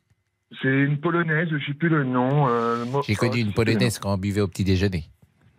[0.62, 2.48] C'est une polonaise, je ne sais plus le nom.
[2.50, 5.06] euh, J'ai connu une polonaise quand on buvait au petit déjeuner.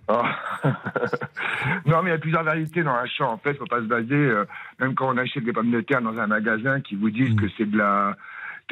[0.08, 0.36] Ah.
[1.86, 3.32] non, mais il y a plusieurs variétés dans un champ.
[3.32, 4.44] En fait, il ne faut pas se baser, euh,
[4.80, 7.12] même quand on achète des pommes de terre dans un magasin qui vous Mm.
[7.12, 8.16] disent que c'est de la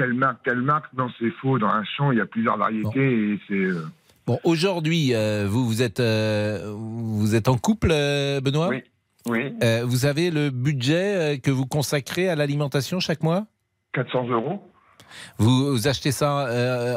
[0.00, 0.92] telle marque, telle marque.
[0.96, 1.58] Non, c'est faux.
[1.58, 3.54] Dans un champ, il y a plusieurs variétés et c'est.
[3.54, 3.82] euh,
[4.26, 8.82] Bon, aujourd'hui, euh, vous vous êtes euh, vous êtes en couple, euh, Benoît Oui.
[9.28, 9.52] Oui.
[9.84, 13.44] Vous avez le budget que vous consacrez à l'alimentation chaque mois
[13.92, 14.62] 400 euros.
[15.38, 16.46] Vous, vous achetez ça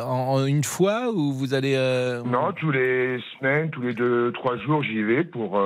[0.07, 1.75] en, en une fois ou vous allez
[2.25, 5.59] Non, tous les semaines, tous les deux, trois jours, j'y vais pour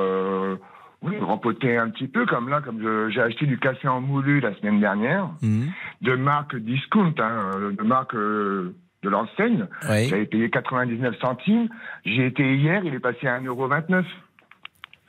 [1.04, 2.26] oui, rempoter un petit peu.
[2.26, 5.68] Comme là, comme j'ai acheté du café en moulu la semaine dernière, Mhm.
[6.02, 9.68] de marque discount, hein, de marque euh, de l'enseigne.
[9.90, 10.08] Oui.
[10.10, 11.70] J'avais payé 99 centimes.
[12.06, 14.04] J'ai été hier, il est passé à 1,29€.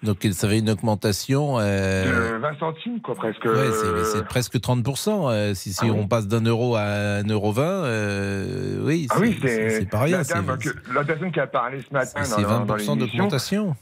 [0.05, 1.57] Donc ça fait une augmentation.
[1.59, 3.45] euh, De 20 centimes, quoi, presque.
[3.47, 3.71] ouais,
[4.05, 5.29] c'est- presque 30%.
[5.29, 5.99] euh, si si Ah oui.
[5.99, 10.03] on passe d'un euro à 1,20€, euh, oui, Ah c'est oui, c'est- c'est c'est pas
[10.03, 10.19] rien.
[10.19, 12.95] La, c'est- dame que- la personne qui a parlé ce matin C'est dans, dans 20%
[12.95, 13.75] l'émission, d'augmentation.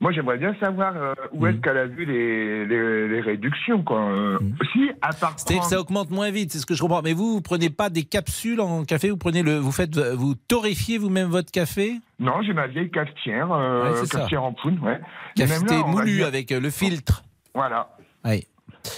[0.00, 1.48] Moi, j'aimerais bien savoir euh, où Mm.
[1.48, 4.00] est-ce qu'elle a vu les, les, les réductions, quoi.
[4.00, 4.38] Euh,
[4.72, 7.02] Si, à part C'est-à-dire que prendre- ça augmente moins vite, c'est ce que je comprends.
[7.02, 10.34] Mais vous, vous prenez pas des capsules en café, vous prenez le, vous faites, vous
[10.36, 11.94] torréfiez vous-même votre café?
[12.20, 14.18] Non, j'ai ma vieille cafetière, euh, Ouais, c'est ça.
[14.18, 15.00] cafetière en poudre, ouais.
[15.36, 17.24] Et même Café là, on va moulu dire- avec euh, le filtre.
[17.54, 17.88] Voilà.
[18.24, 18.46] Oui.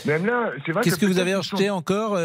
[0.06, 2.18] Même là, c'est vrai Qu'est-ce que vous avez acheté sont- encore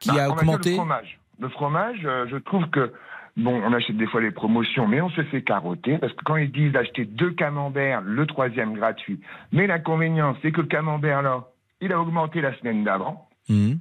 [0.00, 1.18] qui Bah, a augmenté Le fromage.
[1.40, 2.92] Le fromage, je trouve que,
[3.36, 6.36] bon, on achète des fois les promotions, mais on se fait carotter, parce que quand
[6.36, 9.20] ils disent d'acheter deux camemberts, le troisième gratuit.
[9.52, 11.44] Mais l'inconvénient, c'est que le camembert, là,
[11.80, 13.28] il a augmenté la semaine d'avant.
[13.48, 13.80] Mhm.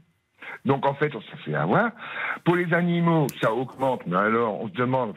[0.66, 1.91] Donc, en fait, on se fait avoir.
[2.43, 5.14] Pour les animaux, ça augmente, mais alors, on se demande.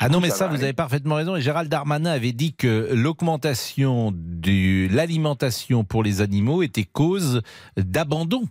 [0.00, 1.36] Ah non, mais ça, vous avez parfaitement raison.
[1.36, 7.42] Et Gérald Darmanin avait dit que l'augmentation de l'alimentation pour les animaux était cause
[7.76, 8.42] d'abandon.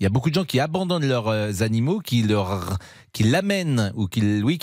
[0.00, 2.78] Il y a beaucoup de gens qui abandonnent leurs euh, animaux, qui leur,
[3.12, 4.20] qui l'amènent ou qui,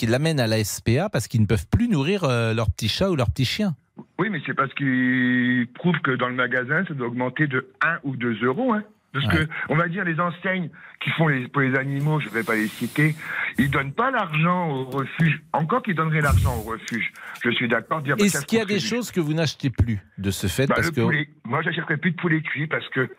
[0.07, 3.17] l'amènent à la SPA parce qu'ils ne peuvent plus nourrir euh, leur petit chat ou
[3.17, 3.75] leur petit chien.
[4.17, 7.99] Oui, mais c'est parce qu'ils prouvent que dans le magasin, ça doit augmenter de 1
[8.03, 8.73] ou 2 euros.
[8.73, 8.83] Hein.
[9.21, 12.33] Parce que, on va dire, les enseignes qui font les, pour les animaux, je ne
[12.33, 13.15] vais pas les citer,
[13.57, 15.41] ils donnent pas l'argent au refuge.
[15.53, 17.13] Encore qu'ils donneraient l'argent au refuge.
[17.43, 18.01] Je suis d'accord.
[18.01, 20.67] dire, bah, Est-ce qu'il y a des choses que vous n'achetez plus de ce fait
[20.67, 21.29] Bah, parce le que poulet.
[21.45, 23.09] Moi, j'achèterais plus de poulet cuit parce que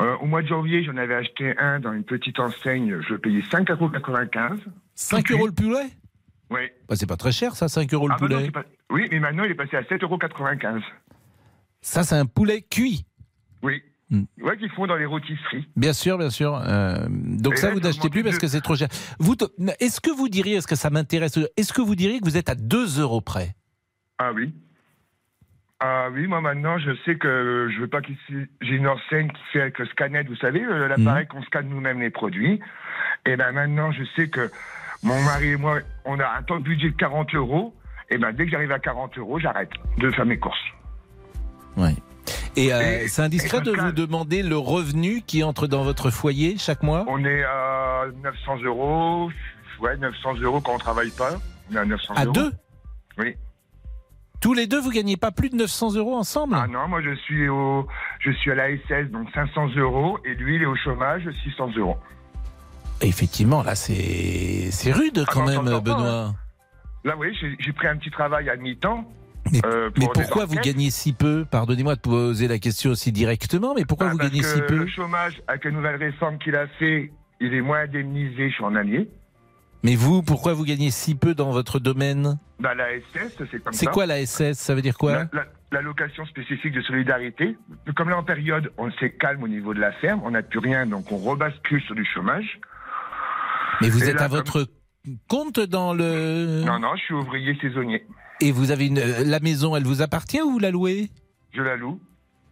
[0.00, 3.00] euh, au mois de janvier, j'en avais acheté un dans une petite enseigne.
[3.08, 4.56] Je payais 5,95 euros.
[4.94, 5.86] 5 euros le poulet?
[6.50, 6.60] Oui.
[6.88, 8.50] Bah, c'est pas très cher, ça, 5 euros le Ah, bah poulet.
[8.50, 10.80] pas- Oui, mais maintenant, il est passé à 7,95 euros.
[11.80, 13.04] Ça, c'est un poulet cuit.
[13.62, 13.82] Oui.
[14.08, 14.22] Hmm.
[14.40, 15.68] Ouais, qu'ils font dans les rôtisseries.
[15.74, 16.54] Bien sûr, bien sûr.
[16.64, 18.86] Euh, donc Et ça, là, vous n'achetez plus parce que c'est trop cher.
[19.18, 19.34] Vous,
[19.80, 22.48] est-ce que vous diriez, est-ce que ça m'intéresse, est-ce que vous diriez que vous êtes
[22.48, 23.56] à 2 euros près?
[24.18, 24.54] Ah oui.
[25.80, 28.16] Ah oui, moi maintenant, je sais que je veux pas qu'il
[28.62, 31.28] j'ai une enseigne qui fait avec le scanner, vous savez, euh, l'appareil Mhm.
[31.28, 32.60] qu'on scanne nous-mêmes les produits.
[33.26, 34.50] Et ben maintenant, je sais que
[35.02, 37.74] mon mari et moi, on a un temps de budget de 40 euros.
[38.08, 40.56] Et ben dès que j'arrive à 40 euros, j'arrête de faire mes courses.
[42.56, 46.10] Et, euh, Et- c'est indiscret et de vous demander le revenu qui entre dans votre
[46.10, 47.04] foyer chaque mois?
[47.08, 49.30] On est à 900 euros.
[49.80, 51.32] Ouais, 900 euros quand on travaille pas.
[51.70, 52.32] On est à 900 À euros.
[52.32, 52.52] deux?
[53.18, 53.34] Oui.
[54.40, 56.56] Tous les deux, vous gagnez pas plus de 900 euros ensemble?
[56.58, 57.86] Ah non, moi je suis au,
[58.20, 61.70] je suis à la SS, donc 500 euros, et lui il est au chômage, 600
[61.76, 61.96] euros.
[63.00, 66.34] Effectivement, là, c'est c'est rude quand Ah, non, même, pas, Benoît.
[67.04, 69.04] Là, oui, j'ai pris un petit travail à mi-temps.
[69.52, 73.74] Mais, euh, mais pourquoi vous gagnez si peu Pardonnez-moi de poser la question aussi directement,
[73.74, 76.66] mais pourquoi vous Parce gagnez si peu le chômage, avec la nouvelle réforme qu'il a
[76.78, 79.08] fait, il est moins indemnisé journalier.
[79.82, 83.72] Mais vous, pourquoi vous gagnez si peu dans votre domaine Bah, la SS, c'est comme
[83.72, 83.78] ça.
[83.78, 85.12] C'est quoi la SS Ça veut dire quoi?
[85.12, 87.56] La, la- l'allocation spécifique de solidarité.
[87.94, 90.58] Comme là, en période, on s'est calme au niveau de la ferme, on n'a plus
[90.60, 92.58] rien, donc on rebascule sur du chômage.
[93.80, 94.66] Mais vous Et êtes là, à votre
[95.28, 96.62] compte dans le.
[96.64, 98.04] Non, non, je suis ouvrier saisonnier.
[98.40, 98.98] Et vous avez une.
[98.98, 101.08] euh, La maison, elle vous appartient ou vous la louez?
[101.52, 102.00] Je la loue,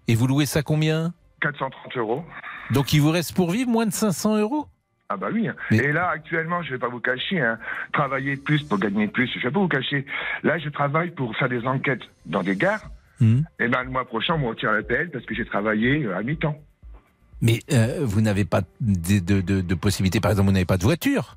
[0.09, 1.12] Et vous louez ça combien?
[1.43, 2.24] 430 euros.
[2.70, 4.66] Donc il vous reste pour vivre moins de 500 euros?
[5.11, 5.49] Ah bah oui.
[5.70, 7.59] Et là, actuellement, je vais pas vous cacher, hein,
[7.93, 10.07] travailler plus pour gagner plus, je vais pas vous cacher.
[10.43, 12.80] Là, je travaille pour faire des enquêtes dans des gares.
[13.20, 13.45] Mhm.
[13.61, 16.16] Et ben le mois prochain, on me retire la PL parce que j'ai travaillé euh,
[16.16, 16.59] à mi-temps.
[17.43, 20.78] Mais euh, vous n'avez pas de, de, de- de possibilité, par exemple, vous n'avez pas
[20.78, 21.37] de voiture?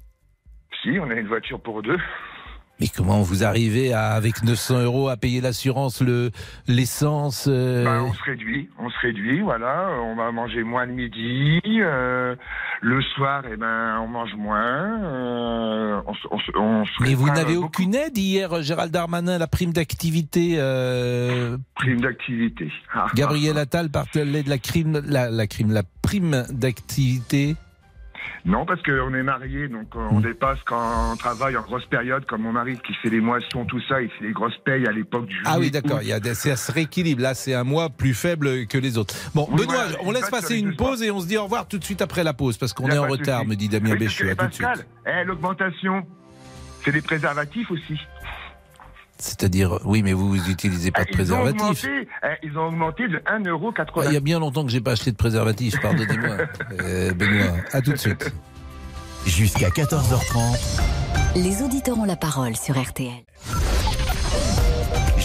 [0.82, 1.98] Si, on a une voiture pour deux.
[2.80, 6.30] Mais comment vous arrivez à, avec 900 euros à payer l'assurance, le
[6.68, 9.90] l'essence euh, Ben, on se réduit, on se réduit, voilà.
[10.04, 11.60] On va manger moins le midi.
[11.82, 12.36] euh,
[12.82, 15.04] le soir, eh ben, on mange moins.
[15.04, 19.48] euh, on, se- on on se Mais vous n'avez aucune aide hier, Gérald Darmanin, la
[19.48, 20.56] prime d'activité.
[20.58, 22.72] euh, prime d'activité.
[23.16, 27.56] Gabriel Attal parlait de la crime, la, la crime, la prime d'activité.
[28.46, 32.44] Non, parce qu'on est mariés, donc on dépasse quand on travaille en grosse période, comme
[32.44, 35.26] mon mari qui fait les moissons, tout ça, il fait les grosses payes à l'époque
[35.26, 36.00] du Ah oui, d'accord.
[36.02, 37.22] Il y a des, ça se rééquilibre.
[37.22, 39.16] Là, c'est un mois plus faible que les autres.
[39.34, 41.68] Bon, Oui, Benoît, voilà, on laisse passer une pause et on se dit au revoir
[41.68, 44.26] tout de suite après la pause parce qu'on est en retard, me dit Damien Béchu.
[44.26, 44.68] que, À tout de suite.
[44.68, 46.06] Pascal, eh, l'augmentation,
[46.84, 48.00] c'est des préservatifs aussi.
[49.20, 51.62] C'est-à-dire, oui, mais vous, vous utilisez pas de Eh, ils, ont préservatif.
[51.86, 53.92] augmenté, eh, ils ont augmenté de 1,80€.
[53.98, 56.38] Ah, Il y a bien longtemps que j'ai pas acheté de préservatif, pardonnez-moi.
[56.82, 58.32] Euh, Benoît, à tout de suite.
[59.26, 60.80] Jusqu'à 14h30,
[61.36, 63.12] Les auditeurs ont la parole sur RTL.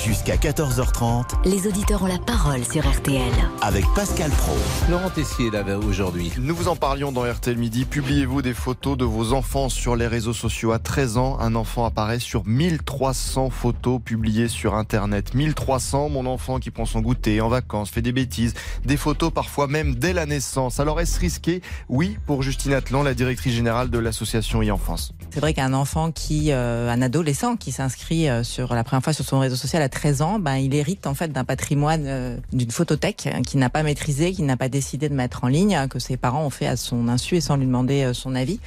[0.04, 3.22] Jusqu'à 14h30, Les auditeurs ont la parole sur RTL.
[3.60, 4.52] avec Pascal Pro.
[4.90, 6.32] Laurent Tessier, là, aujourd'hui.
[6.38, 7.84] Nous vous en parlions dans RTL Midi.
[7.84, 10.72] Publiez-vous des photos de vos enfants sur les réseaux sociaux.
[10.72, 15.34] À 13 ans, un enfant apparaît sur 1300 photos publiées sur Internet.
[15.34, 19.68] 1300, mon enfant qui prend son goûter en vacances, fait des bêtises, des photos parfois
[19.68, 20.80] même dès la naissance.
[20.80, 21.62] Alors est-ce risqué?
[21.88, 25.12] Oui, pour Justine Atlan, la directrice générale de l'association e-enfance.
[25.30, 29.12] C'est vrai qu'un enfant qui, euh, un adolescent qui s'inscrit euh, sur la première fois
[29.12, 32.36] sur son réseau social à 13 ans, ben il hérite en fait d'un patrimoine, euh,
[32.52, 35.76] d'une photothèque hein, qu'il n'a pas maîtrisé, qu'il n'a pas décidé de mettre en ligne,
[35.76, 38.34] hein, que ses parents ont fait à son insu et sans lui demander euh, son
[38.34, 38.58] avis,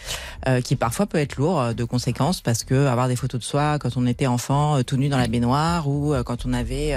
[0.47, 3.79] euh, qui parfois peut être lourd de conséquences parce que avoir des photos de soi
[3.79, 6.93] quand on était enfant, tout nu dans la baignoire ou quand on avait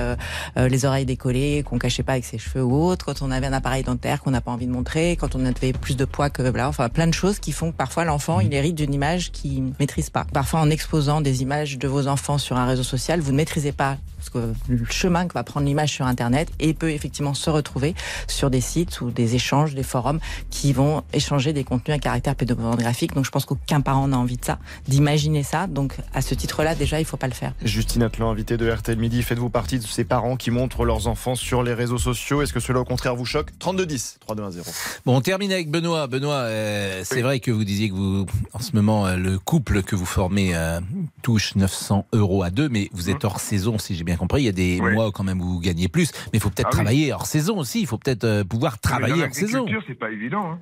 [0.57, 3.53] les oreilles décollées, qu'on cachait pas avec ses cheveux ou autre, quand on avait un
[3.53, 6.43] appareil dentaire qu'on n'a pas envie de montrer, quand on avait plus de poids que
[6.43, 9.73] voilà, enfin plein de choses qui font que parfois l'enfant il hérite d'une image qu'il
[9.81, 10.27] maîtrise pas.
[10.33, 13.73] Parfois en exposant des images de vos enfants sur un réseau social, vous ne maîtrisez
[13.73, 13.97] pas
[14.29, 17.95] parce que le chemin que va prendre l'image sur internet et peut effectivement se retrouver
[18.27, 20.21] sur des sites ou des échanges, des forums
[20.51, 23.15] qui vont échanger des contenus à caractère pédopornographique.
[23.15, 25.67] Donc je pense qu'aucun parent n'a envie de ça, d'imaginer ça.
[25.67, 27.55] Donc à ce titre-là, déjà il faut pas le faire.
[27.63, 31.35] Justine Atlan, invitée de RTL Midi, faites-vous partie de ces parents qui montrent leurs enfants
[31.35, 32.43] sur les réseaux sociaux?
[32.43, 33.51] Est-ce que cela au contraire vous choque?
[33.59, 35.01] 3210, 3210.
[35.07, 36.07] Bon, on termine avec Benoît.
[36.07, 39.83] Benoît, euh, c'est vrai que vous disiez que vous, en ce moment, euh, le couple
[39.83, 40.81] que vous formez euh,
[41.23, 44.43] touche 900 euros à deux, mais vous êtes hors saison, si j'ai bien compris.
[44.43, 46.67] Il y a des mois quand même où vous gagnez plus, mais il faut peut-être
[46.67, 46.77] Ah oui.
[46.77, 47.81] travailler hors saison aussi.
[47.81, 49.67] Il faut peut-être euh, pouvoir travailler Mais dans hors saison.
[49.87, 50.53] c'est pas évident.
[50.53, 50.59] hein.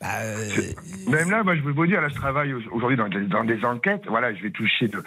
[0.00, 0.48] Bah, euh,
[1.08, 3.64] Même là, moi, je veux vous dire, là, je travaille aujourd'hui dans, des- dans des
[3.64, 4.02] enquêtes.
[4.08, 5.00] Voilà, je vais toucher de,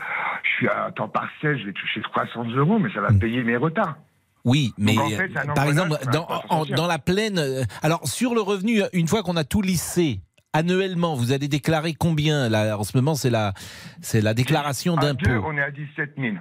[0.43, 3.57] je suis à temps partiel, je vais toucher 300 euros, mais ça va payer mes
[3.57, 3.95] retards.
[4.45, 8.81] Oui, mais en fait, par exemple, dans, en- la plaine, euh, alors sur le revenu,
[8.93, 10.21] une fois qu'on a tout lissé,
[10.53, 13.53] annuellement, vous allez déclarer combien là En ce moment, c'est la,
[14.01, 15.29] c'est la déclaration d'impôt?
[15.45, 16.35] on est à 17 000.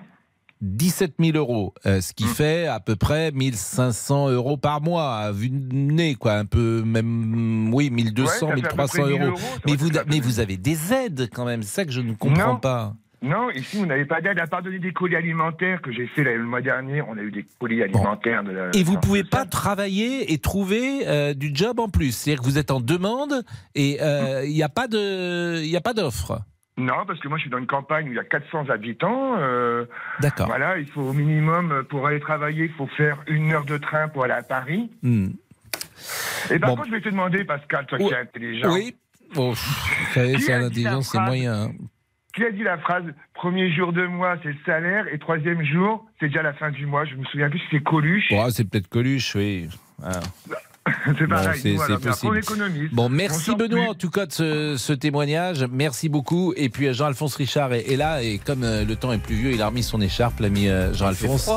[0.61, 5.33] 17 000 euros, euh, ce qui fait à peu près 1500 euros par mois, à
[5.33, 9.03] vue de nez, quoi, un peu même, oui, 1200, Ouais, ça fait à peu 1300
[9.03, 9.31] près 1000 euros.
[9.31, 12.15] euros, Mais vous, mais vous avez des aides quand même, c'est ça que je ne
[12.15, 12.57] comprends Non.
[12.59, 12.95] pas.
[13.25, 16.25] Non, ici, vous n'avez pas d'aide, à part donner des colis alimentaires que j'ai fait
[16.25, 17.01] là, le mois dernier.
[17.01, 18.71] On a eu des colis alimentaires de la.
[18.75, 22.13] Et vous pouvez pas travailler et trouver euh, du job en plus.
[22.13, 23.43] C'est-à-dire que vous êtes en demande
[23.75, 26.43] et euh, n'y de, il y a pas d'offre.
[26.77, 29.37] Non, parce que moi, je suis dans une campagne où il y a 400 habitants.
[29.39, 29.85] euh,
[30.21, 30.47] D'accord.
[30.49, 33.77] Voilà, il faut au minimum, euh, pour aller travailler, il faut faire une heure de
[33.79, 34.91] train pour aller à Paris.
[35.03, 35.29] Hmm.
[36.51, 36.77] Et par Bon.
[36.77, 38.73] contre, je vais te demander, Pascal, toi qui es intelligent.
[38.73, 38.97] Oui.
[39.35, 41.65] Bon, vous savez, l'intelligence, c'est moyen.
[41.67, 41.71] hein.
[42.35, 43.05] Qui a dit la phrase
[43.35, 46.85] premier jour de mois, c'est le salaire, et troisième jour, c'est déjà la fin du
[46.87, 48.27] mois Je me souviens plus si c'est Coluche.
[48.31, 49.69] Bon, c'est peut-être Coluche, oui.
[50.03, 50.19] Ah.
[51.19, 51.61] c'est pareil.
[51.65, 52.41] nous, voilà, possible.
[52.93, 53.89] Bon, On merci Benoît plus.
[53.91, 55.67] en tout cas de ce, ce témoignage.
[55.71, 56.53] Merci beaucoup.
[56.57, 59.53] Et puis euh, Jean-Alphonse Richard est, est là et comme euh, le temps est pluvieux,
[59.53, 61.51] il a remis son écharpe, l'ami euh, Jean-Alphonse.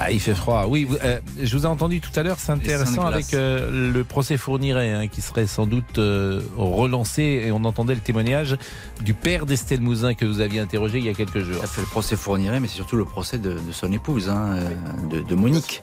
[0.00, 0.66] Ah, il fait froid.
[0.68, 2.36] Oui, vous- euh, je vous ai entendu tout à l'heure.
[2.38, 7.50] C'est intéressant avec euh, le procès Fourniret hein, qui serait sans doute euh, relancé et
[7.50, 8.56] on entendait le témoignage
[9.02, 11.60] du père d'Estelle Mouzin que vous aviez interrogé il y a quelques jours.
[11.60, 14.56] Ça fait le procès Fourniret, mais c'est surtout le procès de, de son épouse, hein,
[15.10, 15.82] de, de Monique,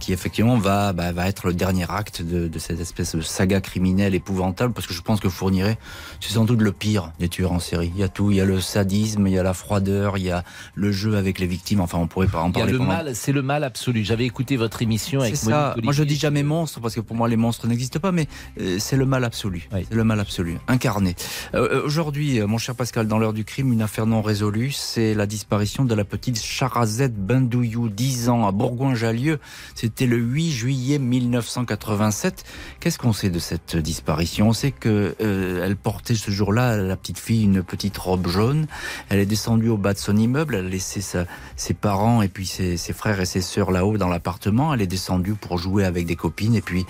[0.00, 3.60] qui effectivement va, bah, va être le dernier acte de, de cette espèce de saga
[3.60, 5.78] criminelle épouvantable, parce que je pense que Fourniret,
[6.20, 7.92] c'est sans doute le pire des tueurs en série.
[7.94, 10.24] Il y a tout, il y a le sadisme, il y a la froideur, il
[10.24, 10.42] y a
[10.74, 11.80] le jeu avec les victimes.
[11.80, 12.72] Enfin, on pourrait pas en Il y a parler.
[12.72, 14.02] le pendant- mal, c'est le mal absolu.
[14.04, 15.76] J'avais écouté votre émission avec Monique ça.
[15.82, 18.26] Moi, je dis jamais monstre parce que pour moi, les monstres n'existent pas, mais
[18.60, 19.68] euh, c'est le mal absolu.
[19.70, 21.14] C'est le mal absolu, incarné.
[21.54, 25.14] Euh, Aujourd'hui, euh, mon cher Pascal, dans l'heure du crime, une affaire non résolue, c'est
[25.14, 29.38] la disparition de la petite Charazette Bendouillou, 10 ans, à Bourgoin-Jallieu.
[29.74, 32.44] C'était le 8 juillet 1987.
[32.80, 34.48] Qu'est-ce qu'on sait de cette disparition?
[34.48, 38.66] On sait que euh, elle portait ce jour-là, la petite fille, une petite robe jaune.
[39.08, 40.54] Elle est descendue au bas de son immeuble.
[40.54, 41.26] Elle a laissé sa-
[41.56, 44.74] ses parents et puis ses, ses frères et ses sœurs là-haut dans l'appartement.
[44.74, 46.86] Elle est descendue pour jouer avec des copines et puis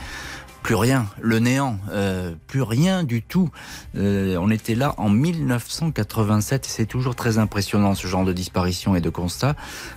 [0.64, 3.50] plus rien, le néant, euh, plus rien du tout.
[3.96, 8.96] Euh, on était là en 1987 et c'est toujours très impressionnant ce genre de disparition
[8.96, 9.56] et de constat.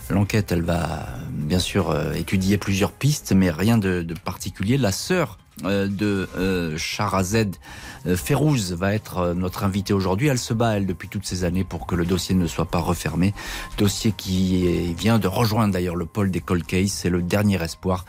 [0.09, 4.77] L'enquête, elle va bien sûr euh, étudier plusieurs pistes, mais rien de, de particulier.
[4.77, 7.55] La sœur de euh, Charazed
[8.05, 10.27] euh, Férouz va être euh, notre invitée aujourd'hui.
[10.27, 12.79] Elle se bat, elle, depuis toutes ces années pour que le dossier ne soit pas
[12.79, 13.33] refermé.
[13.77, 16.91] Dossier qui vient de rejoindre d'ailleurs le pôle des cold case.
[16.91, 18.05] C'est le dernier espoir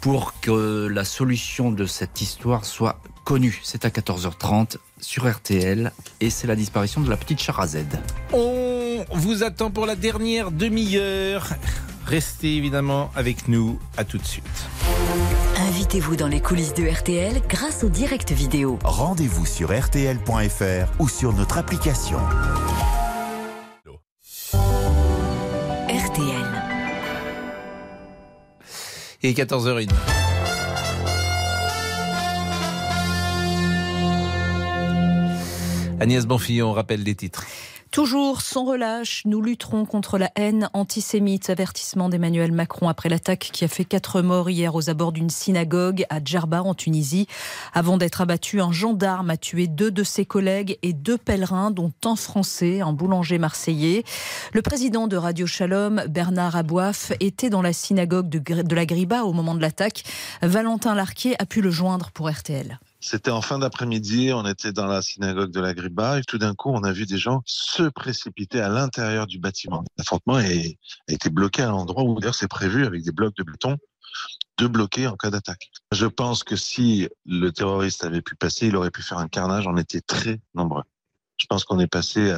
[0.00, 3.60] pour que la solution de cette histoire soit connue.
[3.64, 7.98] C'est à 14h30 sur RTL et c'est la disparition de la petite Charazed.
[8.32, 11.48] On vous attend pour la dernière demi-heure.
[12.06, 13.78] Restez évidemment avec nous.
[13.96, 14.44] À tout de suite.
[15.84, 18.78] Invitez-vous dans les coulisses de RTL grâce au direct vidéo.
[18.84, 22.16] Rendez-vous sur rtl.fr ou sur notre application.
[25.86, 26.46] RTL.
[29.22, 29.90] Et 14h01.
[36.00, 37.44] Agnès Bonfillon rappelle les titres.
[37.94, 41.48] Toujours sans relâche, nous lutterons contre la haine antisémite.
[41.48, 46.04] Avertissement d'Emmanuel Macron après l'attaque qui a fait quatre morts hier aux abords d'une synagogue
[46.10, 47.28] à Djerba en Tunisie.
[47.72, 51.92] Avant d'être abattu, un gendarme a tué deux de ses collègues et deux pèlerins, dont
[52.04, 54.02] un français, un boulanger marseillais.
[54.52, 59.22] Le président de Radio Shalom, Bernard Abouaf, était dans la synagogue de, de la Griba
[59.22, 60.02] au moment de l'attaque.
[60.42, 62.80] Valentin Larquier a pu le joindre pour RTL.
[63.06, 66.54] C'était en fin d'après-midi, on était dans la synagogue de la Griba et tout d'un
[66.54, 69.84] coup, on a vu des gens se précipiter à l'intérieur du bâtiment.
[69.98, 70.42] L'affrontement a
[71.08, 73.76] été bloqué à l'endroit où d'ailleurs c'est prévu avec des blocs de béton
[74.56, 75.70] de bloquer en cas d'attaque.
[75.92, 79.66] Je pense que si le terroriste avait pu passer, il aurait pu faire un carnage.
[79.66, 80.84] On était très nombreux.
[81.36, 82.34] Je pense qu'on est passé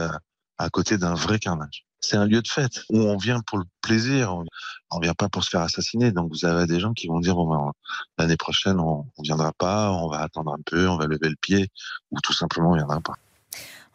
[0.58, 1.85] à côté d'un vrai carnage.
[2.06, 4.32] C'est un lieu de fête où on vient pour le plaisir.
[4.32, 4.44] On,
[4.92, 6.12] on vient pas pour se faire assassiner.
[6.12, 7.72] Donc vous avez des gens qui vont dire ben,
[8.16, 11.36] l'année prochaine on, on viendra pas, on va attendre un peu, on va lever le
[11.40, 11.68] pied,
[12.12, 13.14] ou tout simplement on viendra pas.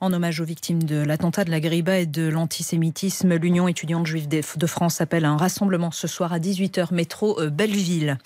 [0.02, 4.28] En hommage aux victimes de l'attentat de la Griba et de l'antisémitisme, l'Union étudiante juive
[4.28, 8.18] de de France appelle à un rassemblement ce soir à 18h métro euh, Belleville.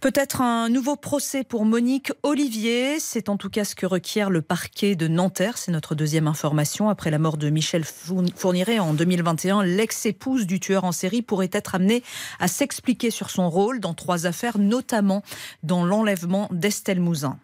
[0.00, 3.00] Peut-être un nouveau procès pour Monique Olivier.
[3.00, 5.58] C'est en tout cas ce que requiert le parquet de Nanterre.
[5.58, 6.88] C'est notre deuxième information.
[6.88, 11.50] Après la mort de Michel Fourn- Fourniret en 2021, l'ex-épouse du tueur en série pourrait
[11.52, 12.04] être amenée
[12.38, 15.24] à s'expliquer sur son rôle dans trois affaires, notamment
[15.64, 17.36] dans l'enlèvement d'Estelle Mouzin.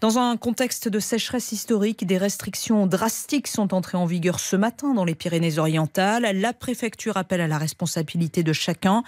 [0.00, 4.94] Dans un contexte de sécheresse historique, des restrictions drastiques sont entrées en vigueur ce matin
[4.94, 6.40] dans les Pyrénées-Orientales.
[6.40, 9.04] La préfecture appelle à la responsabilité de chacun.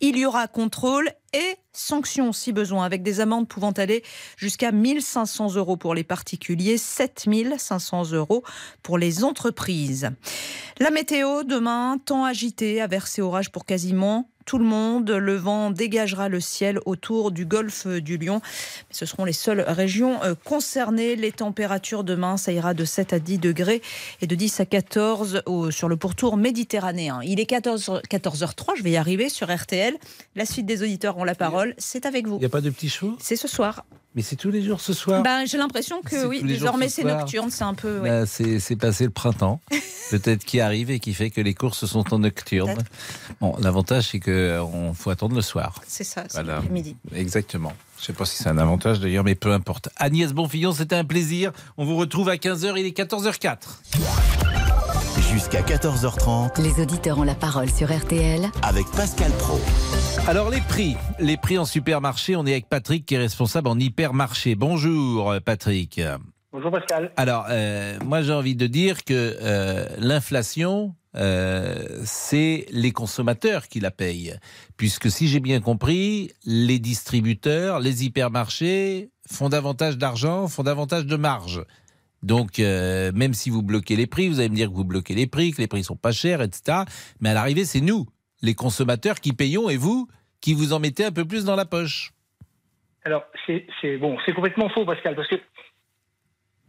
[0.00, 4.02] Il y aura contrôle et sanctions si besoin, avec des amendes pouvant aller
[4.36, 8.42] jusqu'à 1500 euros pour les particuliers, 7500 euros
[8.82, 10.10] pour les entreprises.
[10.78, 15.10] La météo, demain, temps agité, averse et orage pour quasiment tout le monde.
[15.10, 18.40] Le vent dégagera le ciel autour du golfe du Lion.
[18.90, 21.16] Ce seront les seules régions euh, concernées.
[21.16, 23.82] Les températures demain, ça ira de 7 à 10 degrés
[24.20, 27.20] et de 10 à 14 au- sur le pourtour méditerranéen.
[27.22, 29.96] Il est 14, 14h03, je vais y arriver sur RTL.
[30.36, 31.74] La suite des auditeurs ont la parole.
[31.78, 32.36] C'est avec vous.
[32.36, 33.16] Il n'y a pas de petits chevaux?
[33.20, 33.84] C'est ce soir.
[34.16, 37.04] Mais c'est tous les jours ce soir Ben, J'ai l'impression que oui, désormais ce c'est
[37.04, 38.00] nocturne, c'est un peu.
[38.00, 38.08] ouais.
[38.10, 39.60] Bah, c'est c'est passé le printemps,
[40.10, 42.74] peut-être qui arrive et qui fait que les courses sont en nocturne.
[43.40, 45.80] Bon, l'avantage c'est que on faut attendre le soir.
[45.86, 46.54] C'est ça, c'est Voilà.
[46.56, 46.96] l'après-midi.
[47.14, 47.72] Exactement.
[48.00, 49.90] Je sais pas si c'est un avantage d'ailleurs, mais peu importe.
[49.96, 51.52] Agnès Bonfillon, c'était un plaisir.
[51.76, 53.58] On vous retrouve à 15h, il est 14h04.
[55.32, 59.60] Jusqu'à 14h30 Les auditeurs ont la parole sur RTL avec Pascal Pro.
[60.28, 63.78] Alors les prix, les prix en supermarché, on est avec Patrick qui est responsable en
[63.78, 64.54] hypermarché.
[64.54, 66.00] Bonjour euh, Patrick.
[66.52, 67.10] Bonjour Pascal.
[67.16, 73.80] Alors euh, moi j'ai envie de dire que euh, l'inflation, euh, c'est les consommateurs qui
[73.80, 74.36] la payent.
[74.76, 81.16] Puisque si j'ai bien compris, les distributeurs, les hypermarchés font davantage d'argent, font davantage de
[81.16, 81.64] marge.
[82.22, 85.14] Donc, euh, même si vous bloquez les prix, vous allez me dire que vous bloquez
[85.14, 86.80] les prix, que les prix sont pas chers, etc.
[87.20, 88.06] Mais à l'arrivée, c'est nous,
[88.42, 90.08] les consommateurs, qui payons et vous,
[90.40, 92.12] qui vous en mettez un peu plus dans la poche.
[93.04, 95.36] Alors, c'est bon, c'est complètement faux, Pascal, parce que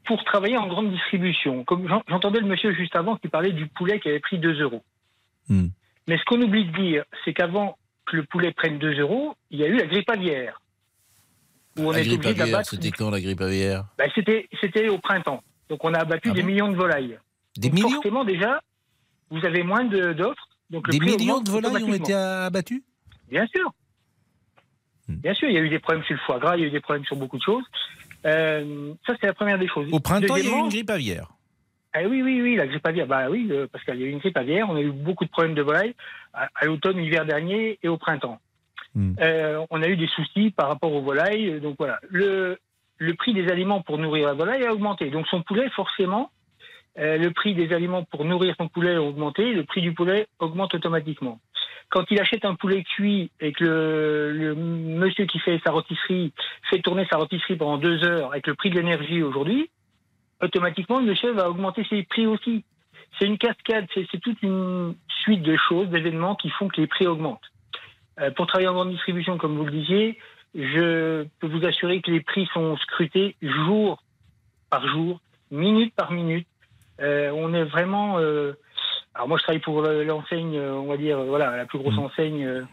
[0.06, 3.68] pour travailler en grande distribution, comme j'en- j'entendais le monsieur juste avant qui parlait du
[3.68, 4.84] poulet qui avait pris 2 euros.
[5.48, 5.68] Hmm.
[6.08, 9.60] Mais ce qu'on oublie de dire, c'est qu'avant que le poulet prenne 2 euros, il
[9.60, 10.60] y a eu la grippe aviaire.
[11.78, 13.86] Où on la grippe aviaire, c'était quand la grippe aviaire?
[13.98, 15.44] Ben, c'était, au printemps.
[15.70, 17.18] Donc on a abattu Ah des millions de volailles.
[17.58, 17.90] Des Donc, millions?
[17.92, 18.62] Forcément, déjà,
[19.30, 20.48] vous avez moins d'offres.
[20.72, 22.82] Donc Des millions de volailles ont été abattus?
[23.30, 23.72] Bien sûr.
[25.08, 26.68] Bien sûr, il y a eu des problèmes sur le foie gras, il y a
[26.68, 27.66] eu des problèmes sur beaucoup de choses.
[28.26, 29.90] Euh, ça, c'est la première des choses.
[29.92, 31.28] Au printemps, il y a eu une grippe aviaire.
[31.94, 33.08] Ah oui, oui, oui, la grippe aviaire.
[33.08, 34.70] Bah oui, euh, parce qu'il y a eu une grippe aviaire.
[34.70, 35.94] On a eu beaucoup de problèmes de volailles
[36.34, 38.40] à, à l'automne, l'hiver dernier et au printemps.
[38.96, 41.60] Euh, on a eu des soucis par rapport aux volailles.
[41.60, 42.58] Donc voilà, le,
[42.98, 45.10] le prix des aliments pour nourrir la volaille a augmenté.
[45.10, 46.30] Donc son poulet, forcément,
[47.00, 49.54] euh, le prix des aliments pour nourrir son poulet a augmenté.
[49.54, 51.40] Le prix du poulet augmente automatiquement.
[51.90, 53.64] Quand il achète un poulet cuit et que
[54.34, 56.34] le, monsieur qui fait sa rôtisserie
[56.70, 59.70] fait tourner sa rôtisserie pendant deux heures avec le prix de l'énergie aujourd'hui,
[60.42, 62.64] automatiquement, le monsieur va augmenter ses prix aussi.
[63.20, 66.88] C'est une cascade, c'est c'est toute une suite de choses, d'événements qui font que les
[66.88, 67.52] prix augmentent.
[68.20, 70.18] Euh, pour travailler en grande distribution, comme vous le disiez,
[70.56, 74.02] je peux vous assurer que les prix sont scrutés jour
[74.70, 75.20] par jour,
[75.50, 76.48] minute par minute.
[77.02, 78.20] Euh, on est vraiment.
[78.20, 78.54] euh,
[79.14, 81.98] alors moi, je travaille pour le- l'enseigne, euh, on va dire, voilà, la plus grosse
[81.98, 82.64] enseigne euh,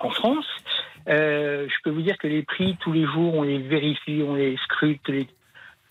[0.00, 0.46] en France.
[1.06, 4.56] Je peux vous dire que les prix tous les jours, on les vérifie, on les
[4.58, 5.26] scrute, les-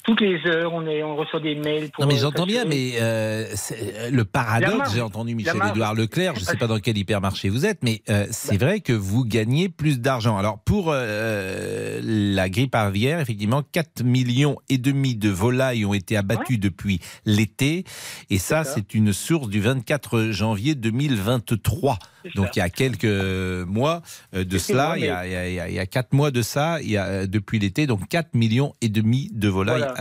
[0.09, 2.03] toutes les heures, on, est, on reçoit des mails pour.
[2.03, 5.71] Non mais euh, j'entends bien, mais euh, c'est- le paradoxe, j'ai entendu La Michel marge.
[5.71, 8.79] Édouard Leclerc, je ne sais pas dans quel hypermarché vous êtes, mais euh, c'est vrai
[8.79, 10.37] que vous gagnez plus d'argent.
[10.37, 16.17] Alors pour euh, la grippe aviaire, effectivement, 4 millions et demi de volailles ont été
[16.17, 17.83] abattues depuis l'été,
[18.29, 21.99] et ça c'est une source du 24 janvier 2023.
[22.23, 22.51] C'est Donc ça.
[22.55, 24.01] il y a quelques mois
[24.35, 25.85] euh, de cela, il y, a, il, y a, il y a- il y a
[25.85, 29.29] quatre mois de ça, il y a, euh, depuis l'été, donc 4 millions et demi
[29.33, 29.93] de volailles Voilà,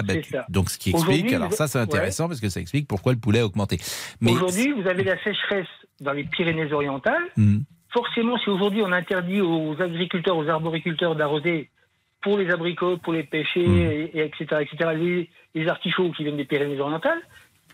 [0.49, 1.84] Donc ce qui explique, alors ça c'est ouais.
[1.84, 3.78] intéressant parce que ça explique pourquoi le poulet a augmenté.
[4.20, 5.66] Mais Aujourd'hui, vous avez la sécheresse
[6.01, 7.28] dans les Pyrénées-Orientales.
[7.36, 7.61] Hmm.
[7.90, 11.70] Forcément, si aujourd'hui on interdit aux agriculteurs, aux arboriculteurs d'arroser
[12.20, 16.36] pour les abricots, pour les pêchers, et, et etc., etc., les, les artichauts qui viennent
[16.36, 17.22] des Pyrénées-Orientales,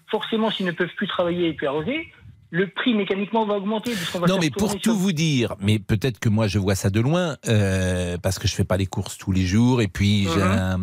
[0.09, 2.12] forcément, s'ils ne peuvent plus travailler et plus arroser,
[2.55, 3.95] le prix mécaniquement va augmenter.
[4.15, 7.01] va non, mais pour tout vous dire, mais peut-être que moi je vois ça de
[7.01, 10.41] loin, euh, parce que je fais pas les courses tous les jours, et puis j'ai
[10.41, 10.53] Mhm.
[10.53, 10.81] un,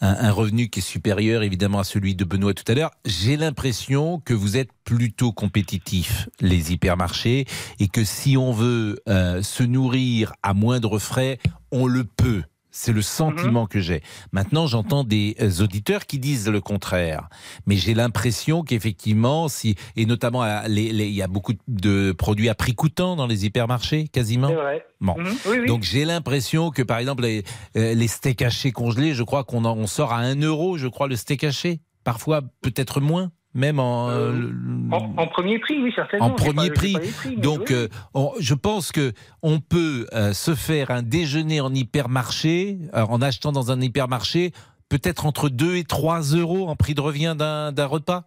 [0.00, 2.90] un- un revenu qui est supérieur évidemment à celui de Benoît tout à l'heure.
[3.04, 7.46] J'ai l'impression que vous êtes plutôt compétitifs, les hypermarchés,
[7.78, 11.38] et que si on veut euh, se nourrir à moindre frais,
[11.70, 12.42] on le peut.
[12.76, 14.02] C'est le sentiment que j'ai.
[14.32, 17.28] Maintenant, j'entends des euh, auditeurs qui disent le contraire.
[17.66, 22.10] Mais j'ai l'impression qu'effectivement, si, et notamment, à- les- les- il y a beaucoup de
[22.10, 24.48] produits à prix coûtant dans les hypermarchés, quasiment.
[24.48, 24.84] C'est vrai.
[25.00, 25.14] Bon.
[25.16, 25.34] Mhm.
[25.46, 25.66] Oui, oui.
[25.68, 27.44] Donc j'ai l'impression que par exemple les,
[27.76, 30.88] euh, les steaks hachés congelés, je crois qu'on en- on sort à 1 euro, je
[30.88, 31.80] crois, le steak haché.
[32.02, 34.52] Parfois peut-être moins, même en, euh, le-
[34.92, 36.26] En, en premier prix, oui, certainement.
[36.26, 36.96] en premier pas- prix.
[37.38, 37.74] Donc, oui.
[37.74, 43.02] euh, on- je pense que on peut euh, se faire un déjeuner en hypermarché, euh,
[43.08, 44.52] en achetant dans un hypermarché,
[44.88, 48.24] peut-être entre 2 et 3 euros en prix de revient d'un repas.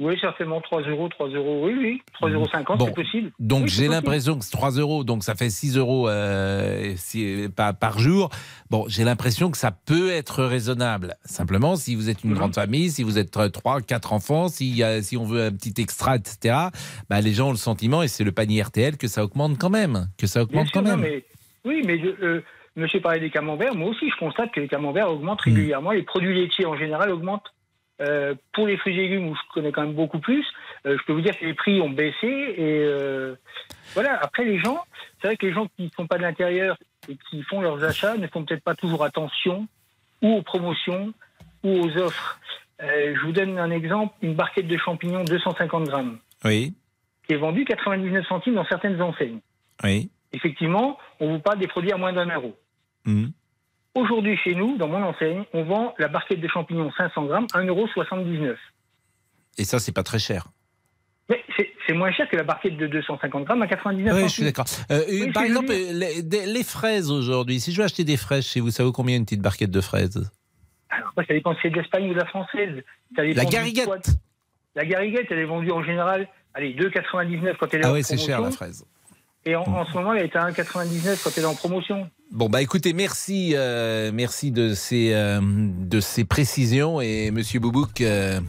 [0.00, 2.86] Oui, certainement 3 euros, 3 euros, oui, oui, 3,50 euros, Bon.
[2.86, 3.30] c'est possible.
[3.38, 7.46] Donc Oui, j'ai l'impression que c'est 3 euros, donc ça fait 6 euros euh, si-
[7.54, 8.28] par, par jour.
[8.70, 11.14] Bon, j'ai l'impression que ça peut être raisonnable.
[11.24, 12.36] Simplement, si vous êtes une Mhm.
[12.36, 16.16] grande famille, si vous êtes 3, 4 enfants, si, si on veut un petit extra,
[16.16, 16.56] etc.,
[17.08, 19.70] bah, les gens ont le sentiment, et c'est le panier RTL, que ça augmente quand
[19.70, 20.08] même.
[20.18, 21.00] Que ça Bien augmente sûr, quand non, même.
[21.02, 21.24] mais,
[21.64, 22.42] oui, mais je- euh,
[22.74, 23.76] monsieur parlait des camemberts.
[23.76, 25.50] Moi aussi, je constate que les camemberts augmentent Hmm.
[25.50, 25.92] régulièrement.
[25.92, 27.53] Les produits laitiers, en général, augmentent.
[28.00, 30.44] Euh, pour les fruits et légumes, où je connais quand même beaucoup plus,
[30.84, 32.26] euh, je peux vous dire que les prix ont baissé.
[32.26, 33.36] Et euh,
[33.92, 34.80] voilà, après, les gens,
[35.20, 36.76] c'est vrai que les gens qui ne sont pas de l'intérieur
[37.08, 39.68] et qui font leurs achats ne font peut-être pas toujours attention
[40.22, 41.12] ou aux promotions
[41.62, 42.40] ou aux offres.
[42.80, 46.74] Je vous donne un exemple une barquette de champignons 250 grammes Oui,
[47.26, 49.40] qui est vendue 99 centimes dans certaines enseignes.
[49.84, 50.10] oui.
[50.32, 52.56] Effectivement, on vous parle des produits à moins d'un euro.
[53.04, 53.30] Mhm.
[53.94, 57.68] Aujourd'hui, chez nous, dans mon enseigne, on vend la barquette de champignons 500 grammes 1,79
[57.68, 57.86] euro.
[59.56, 60.48] Et ça, c'est pas très cher.
[61.28, 61.42] Mais
[61.86, 64.66] c'est moins cher que la barquette de 250 grammes à 99 Oui, je suis d'accord.
[64.90, 68.70] Euh, Oui, par exemple, les, fraises aujourd'hui, si je veux acheter des fraises chez vous,
[68.70, 70.30] ça vaut combien une petite barquette de fraises?
[70.90, 72.82] Alors, ça dépend si c'est de l'Espagne ou de la française.
[73.16, 74.10] La gariguette.
[74.74, 78.18] La gariguette, elle est vendue en général, allez, 2,99 quand elle est Ah oui, c'est
[78.18, 78.84] cher la fraise.
[79.46, 82.08] Et en, en ce moment, elle est à 1,99 quand elle est en promotion.
[82.32, 88.00] Bon bah écoutez, merci, euh, merci de ces euh, de ces précisions et Monsieur Boubouk,
[88.00, 88.40] euh,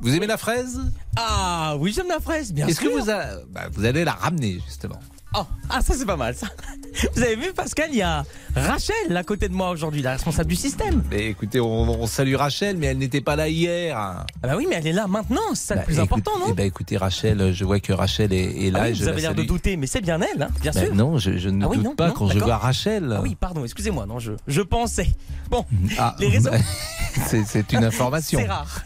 [0.00, 0.80] vous aimez la fraise?
[1.16, 2.92] Ah oui, j'aime la fraise, bien Est-ce sûr.
[2.92, 5.00] que vous a- bah, vous allez la ramener justement
[5.34, 6.46] Oh, ah ça c'est pas mal ça.
[7.14, 8.24] Vous avez vu Pascal, il y a
[8.54, 11.02] Rachel à côté de moi aujourd'hui, la responsable du système.
[11.10, 13.98] Mais écoutez, on, on salue Rachel, mais elle n'était pas là hier.
[13.98, 16.38] Ah bah oui, mais elle est là maintenant, c'est ça Bah, le plus écoute- important,
[16.38, 18.78] non Eh ben écoutez Rachel, je vois que Rachel est, est là.
[18.80, 20.48] Ah oui, et je Vous la avez l'air de douter, mais c'est bien elle, hein,
[20.62, 20.94] bien Bah, sûr.
[20.94, 23.12] non, je, je ne Ah oui, doute non, pas non, quand je vois Rachel.
[23.14, 25.08] Ah oui, pardon, excusez-moi, non, je, je pensais.
[25.50, 25.66] Bon,
[25.98, 26.50] Ah, les réseaux.
[26.50, 26.56] bah,
[27.26, 28.38] c'est c'est une information.
[28.40, 28.82] C'est rare.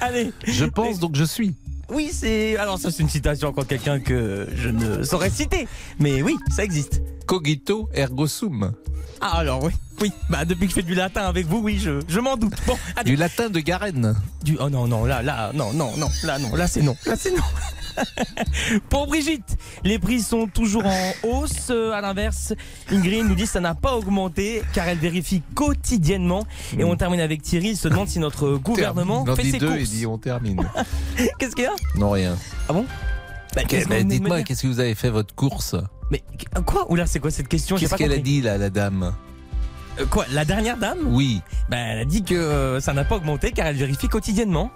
[0.00, 0.32] Allez.
[0.44, 1.54] Je pense donc je suis.
[1.90, 2.56] Oui, c'est.
[2.56, 5.66] Alors, ça, c'est une citation encore de quelqu'un que je ne saurais citer.
[5.98, 7.02] Mais oui, ça existe.
[7.26, 8.72] Cogito ergo sum.
[9.20, 9.72] Ah, alors, oui.
[10.00, 12.54] Oui, bah, depuis que je fais du latin avec vous, oui, je, je m'en doute.
[12.66, 13.10] Bon, allez.
[13.10, 14.14] Du latin de Garenne.
[14.44, 14.56] Du...
[14.60, 16.96] Oh non, non, là, là, non, non, non, là, non, là, c'est non.
[17.04, 17.42] Là, c'est non.
[18.88, 21.68] Pour Brigitte, les prix sont toujours en hausse.
[21.70, 22.54] Euh, À l'inverse,
[22.90, 26.46] Ingrid nous dit que ça n'a pas augmenté car elle vérifie quotidiennement.
[26.78, 27.70] Et on termine avec Thierry.
[27.70, 29.80] Il se demande si notre gouvernement fait ses deux, courses.
[29.80, 30.60] il dit on termine.
[31.38, 31.74] Qu'est-ce qu'il y a?
[31.96, 32.36] Non rien.
[32.68, 32.84] Ah bon?
[33.54, 35.74] Bah, bah, Dites-moi, qu'est-ce que vous avez fait votre course?
[36.10, 36.22] Mais
[36.66, 36.90] quoi?
[36.90, 37.76] Oula, c'est quoi cette question?
[37.76, 39.14] Qu'est-ce qu'elle a dit là, la dame?
[39.98, 40.98] Euh, Quoi La dernière dame?
[41.06, 41.40] Oui.
[41.68, 44.70] Bah, elle a dit que euh, ça n'a pas augmenté car elle vérifie quotidiennement.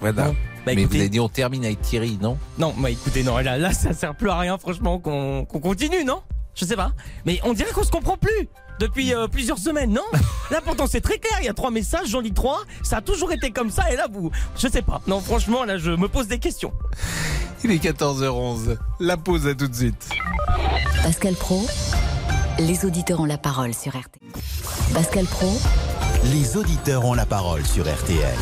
[0.00, 0.24] Voilà.
[0.26, 0.36] Bon,
[0.66, 2.36] bah, Mais vous avez dit on termine avec Thierry, non?
[2.58, 6.04] Non, bah écoutez, non, là, là ça sert plus à rien, franchement, qu'on qu'on continue,
[6.04, 6.22] non?
[6.54, 6.92] Je sais pas.
[7.24, 8.48] Mais on dirait qu'on se comprend plus
[8.80, 10.02] depuis euh, plusieurs semaines, non?
[10.50, 13.00] Là, pourtant, c'est très clair, il y a trois messages, j'en lis trois, ça a
[13.00, 14.30] toujours été comme ça, et là, vous.
[14.56, 15.00] Je sais pas.
[15.06, 16.72] Non, franchement, là, je me pose des questions.
[17.64, 18.76] Il est 14h11.
[19.00, 20.08] La pause à tout de suite.
[21.02, 21.66] Pascal Pro,
[22.58, 24.20] les auditeurs ont la parole sur RT.
[24.94, 25.50] Pascal Pro,
[26.24, 28.36] Les auditeurs ont la parole sur RTL.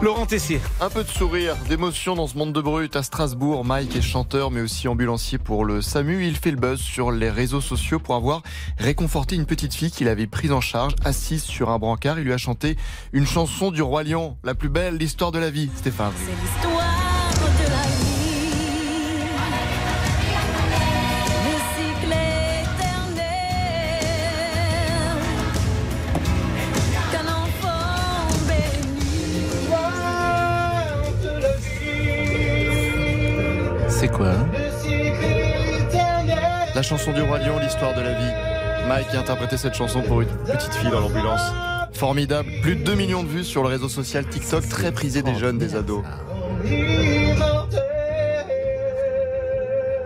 [0.00, 0.60] Laurent Tessier.
[0.80, 2.94] Un peu de sourire, d'émotion dans ce monde de brut.
[2.94, 6.24] À Strasbourg, Mike est chanteur mais aussi ambulancier pour le SAMU.
[6.24, 8.42] Il fait le buzz sur les réseaux sociaux pour avoir
[8.78, 12.20] réconforté une petite fille qu'il avait prise en charge, assise sur un brancard.
[12.20, 12.76] Il lui a chanté
[13.12, 15.68] une chanson du Roi Lion, la plus belle, l'histoire de la vie.
[15.74, 16.12] Stéphane.
[16.42, 16.87] l'histoire
[33.98, 34.46] C'est quoi hein
[36.72, 38.32] La chanson du Roi Lion, l'histoire de la vie.
[38.86, 41.40] Mike a interprété cette chanson pour une petite fille dans l'ambulance.
[41.94, 42.48] Formidable.
[42.62, 45.58] Plus de 2 millions de vues sur le réseau social TikTok, très prisé des jeunes,
[45.58, 46.04] des ados.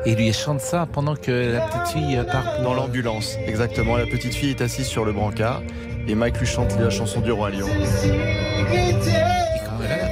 [0.07, 3.99] Et il lui chante ça pendant que la petite fille euh, part Dans l'ambulance, exactement.
[3.99, 5.61] La petite fille est assise sur le brancard
[6.09, 7.69] et Mike lui chante la chanson du Roi Lion.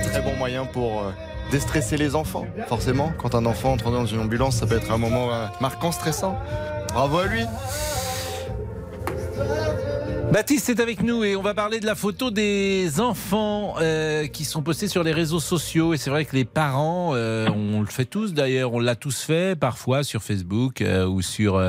[0.04, 1.12] Très bon moyen pour euh,
[1.51, 2.46] déstresser les enfants.
[2.68, 5.92] Forcément, quand un enfant entre dans une ambulance, ça peut être un moment euh, marquant,
[5.92, 6.38] stressant.
[6.92, 7.42] Bravo à lui.
[10.32, 14.44] Baptiste est avec nous et on va parler de la photo des enfants euh, qui
[14.44, 15.92] sont postés sur les réseaux sociaux.
[15.92, 19.22] Et c'est vrai que les parents, euh, on le fait tous d'ailleurs, on l'a tous
[19.22, 21.61] fait parfois sur Facebook ou sur...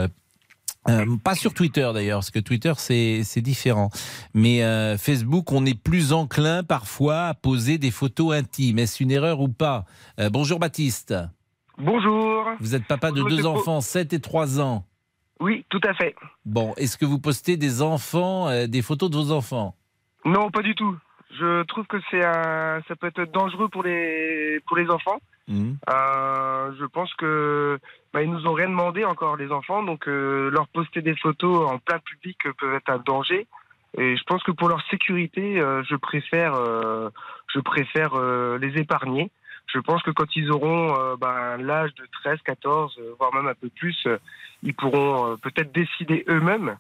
[0.90, 3.90] euh, pas sur Twitter d'ailleurs, parce que Twitter c'est différent.
[4.34, 8.80] Mais euh, Facebook, on est plus enclin parfois à poser des photos intimes.
[8.80, 9.86] Est-ce une erreur ou pas?
[10.20, 11.14] Euh, Bonjour Baptiste.
[11.78, 12.46] Bonjour.
[12.60, 14.86] Vous êtes papa de Bonjour, deux enfants, 7 et 3 ans.
[15.40, 16.16] Oui, tout à fait.
[16.46, 19.76] Bon, est-ce que vous postez des enfants, des photos de vos enfants?
[20.26, 20.96] Non, pas du tout.
[21.40, 25.20] Je trouve que c'est un, ça peut être dangereux pour les pour les enfants.
[25.48, 25.78] Mhm.
[25.90, 27.80] Euh, je pense que
[28.14, 31.70] bah, ils nous ont rien demandé encore les enfants, donc euh, leur poster des photos
[31.70, 33.48] en plein public euh, peut être un danger.
[33.98, 36.54] Et je pense que pour leur sécurité, je préfère
[37.54, 38.16] je préfère
[38.58, 39.32] les épargner.
[39.68, 40.96] Je pense que quand ils auront
[41.60, 44.08] l'âge de 13, 14, euh, voire même un peu plus,
[44.64, 46.78] ils pourront peut-être décider eux-mêmes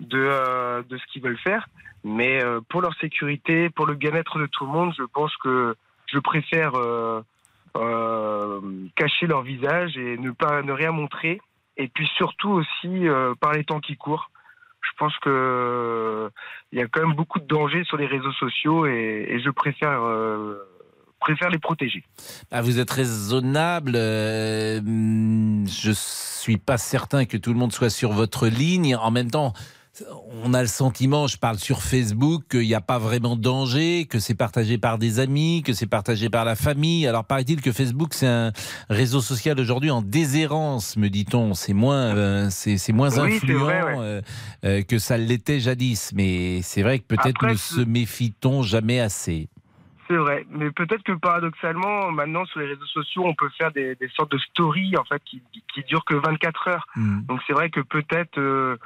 [0.00, 1.66] de, ce qu'ils veulent faire.
[2.04, 5.74] Mais pour leur sécurité, pour le bien-être de tout le monde, je pense que
[6.12, 6.72] je préfère
[8.96, 11.40] cacher leur visage et ne pas ne rien montrer.
[11.76, 14.30] Et puis surtout aussi euh, par les temps qui courent.
[14.82, 16.28] Je pense que euh,
[16.70, 19.48] il y a quand même beaucoup de dangers sur les réseaux sociaux et, et je
[19.50, 20.58] préfère euh,
[21.18, 22.04] préfère les protéger.
[22.50, 23.92] Ah, vous êtes raisonnable.
[23.94, 28.96] euh, hum, je suis pas certain que tout le monde soit sur votre ligne.
[28.96, 29.54] En même temps,
[30.42, 34.06] on a le sentiment, je parle sur Facebook, qu'il n'y a pas vraiment de danger,
[34.06, 37.06] que c'est partagé par des amis, que c'est partagé par la famille.
[37.06, 38.52] Alors paraît-il que Facebook c'est un
[38.88, 41.52] réseau social aujourd'hui en déshérence, me dit-on.
[41.54, 43.96] C'est moins, euh, c'est moins Oui, influent vrai, ouais.
[43.98, 44.22] euh,
[44.64, 46.12] euh, que ça l'était jadis.
[46.14, 49.48] Mais c'est vrai que peut-être ne se méfie-t-on jamais assez.
[50.08, 53.94] C'est vrai, mais peut-être que paradoxalement, maintenant sur les réseaux sociaux, on peut faire des,
[53.94, 55.42] des sortes de stories en fait qui,
[55.74, 56.86] qui durent que 24 heures.
[56.96, 57.22] Mm.
[57.22, 58.76] Donc c'est vrai que peut-être euh,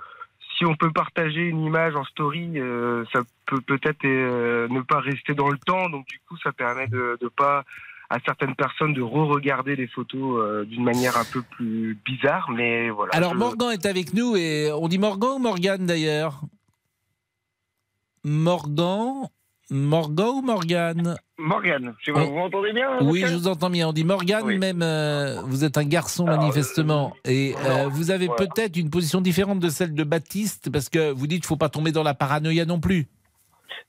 [0.56, 5.00] si on peut partager une image en story, euh, ça peut peut-être euh, ne pas
[5.00, 5.88] rester dans le temps.
[5.90, 7.64] Donc du coup, ça permet de, pas
[8.08, 12.50] à certaines personnes de re-regarder les photos euh, d'une manière un peu plus bizarre.
[12.50, 13.12] Mais voilà.
[13.14, 16.40] Alors je- Morgan est avec nous et on dit Morgan ou Morgane d'ailleurs?
[18.24, 19.28] Morgan
[19.70, 23.88] Morgan ou Morgane Morgane, je sais pas, vous m'entendez bien Oui, je vous entends bien.
[23.88, 27.14] On dit Morgane, même euh, vous êtes un garçon manifestement.
[27.24, 28.46] et euh, vous avez voilà.
[28.46, 31.56] peut-être une position différente de celle de Baptiste parce que vous dites qu'il ne faut
[31.56, 33.06] pas tomber dans la paranoïa non plus.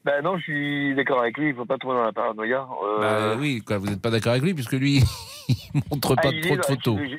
[0.03, 2.67] Ben non, je suis d'accord avec lui, il faut pas tomber dans la paranoïa.
[2.83, 5.03] Euh, Bah oui, quoi, vous n'êtes pas d'accord avec lui puisque lui,
[5.49, 6.99] il montre pas ah, il trop de photos.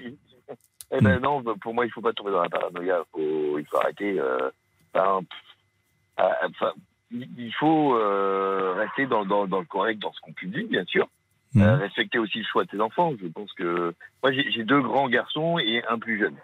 [0.90, 3.02] Eh ben non, bah, pour moi, il faut pas tomber dans la paranoïa.
[3.12, 4.18] Faut, il faut arrêter.
[4.18, 4.48] euh,
[4.94, 5.32] pff,
[6.16, 6.72] ah, enfin,
[7.12, 11.09] il faut euh, rester dans, dans, dans le correct, dans ce qu'on publie, bien sûr.
[11.56, 13.14] Euh, respecter aussi le choix de ses enfants.
[13.20, 16.36] Je pense que moi, j'ai deux grands garçons et un plus jeune.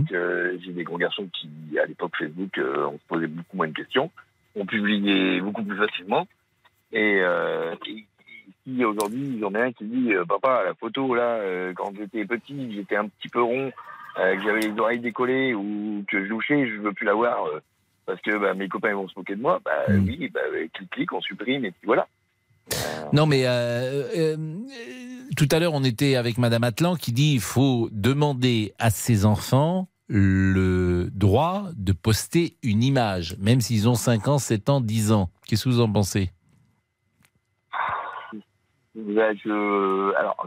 [0.00, 1.48] Donc, euh, j'ai des grands garçons qui,
[1.82, 4.10] à l'époque Facebook, euh, on se posait beaucoup moins de questions,
[4.54, 6.28] on publiait beaucoup plus facilement.
[6.92, 8.04] Et, euh, et- et
[8.64, 12.24] si aujourd'hui j'en ai un qui dit euh, papa la photo là euh, quand j'étais
[12.26, 13.72] petit j'étais un petit peu rond
[14.18, 17.46] euh, que j'avais les oreilles décollées ou que je louchais je veux plus la voir
[18.06, 19.60] parce que bah, mes copains vont se moquer de moi.
[19.64, 20.40] Bah oui bah
[20.74, 22.06] clic clic on supprime et puis voilà.
[23.12, 24.36] Non, mais euh, euh,
[25.36, 29.26] tout à l'heure, on était avec Madame Atlan qui dit il faut demander à ses
[29.26, 35.12] enfants le droit de poster une image, même s'ils ont 5 ans, 7 ans, 10
[35.12, 35.30] ans.
[35.46, 36.30] Qu'est-ce que vous en pensez?
[38.94, 40.46] Bah, je alors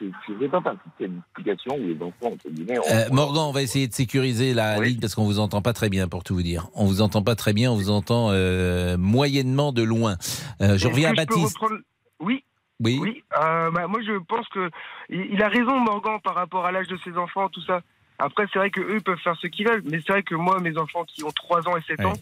[0.00, 3.52] je ne pas participer à une explication où les enfants entre guillemets Euh, Morgan, on
[3.52, 6.34] va essayer de sécuriser la ligne parce qu'on vous entend pas très bien, pour tout
[6.34, 6.68] vous dire.
[6.74, 10.16] On vous entend pas très bien, on vous entend euh, moyennement de loin.
[10.60, 11.56] Euh, je reviens à Baptiste.
[11.58, 11.80] reprendre-
[12.20, 12.42] Oui.
[12.80, 12.98] Oui.
[13.00, 13.22] Oui.
[13.30, 14.70] bah, moi, je pense que
[15.08, 17.80] il a raison, Morgan, par rapport à l'âge de ses enfants, tout ça.
[18.18, 20.58] Après, c'est vrai que eux peuvent faire ce qu'ils veulent, mais c'est vrai que moi,
[20.60, 22.12] mes enfants qui ont 3 ans et 7 ans,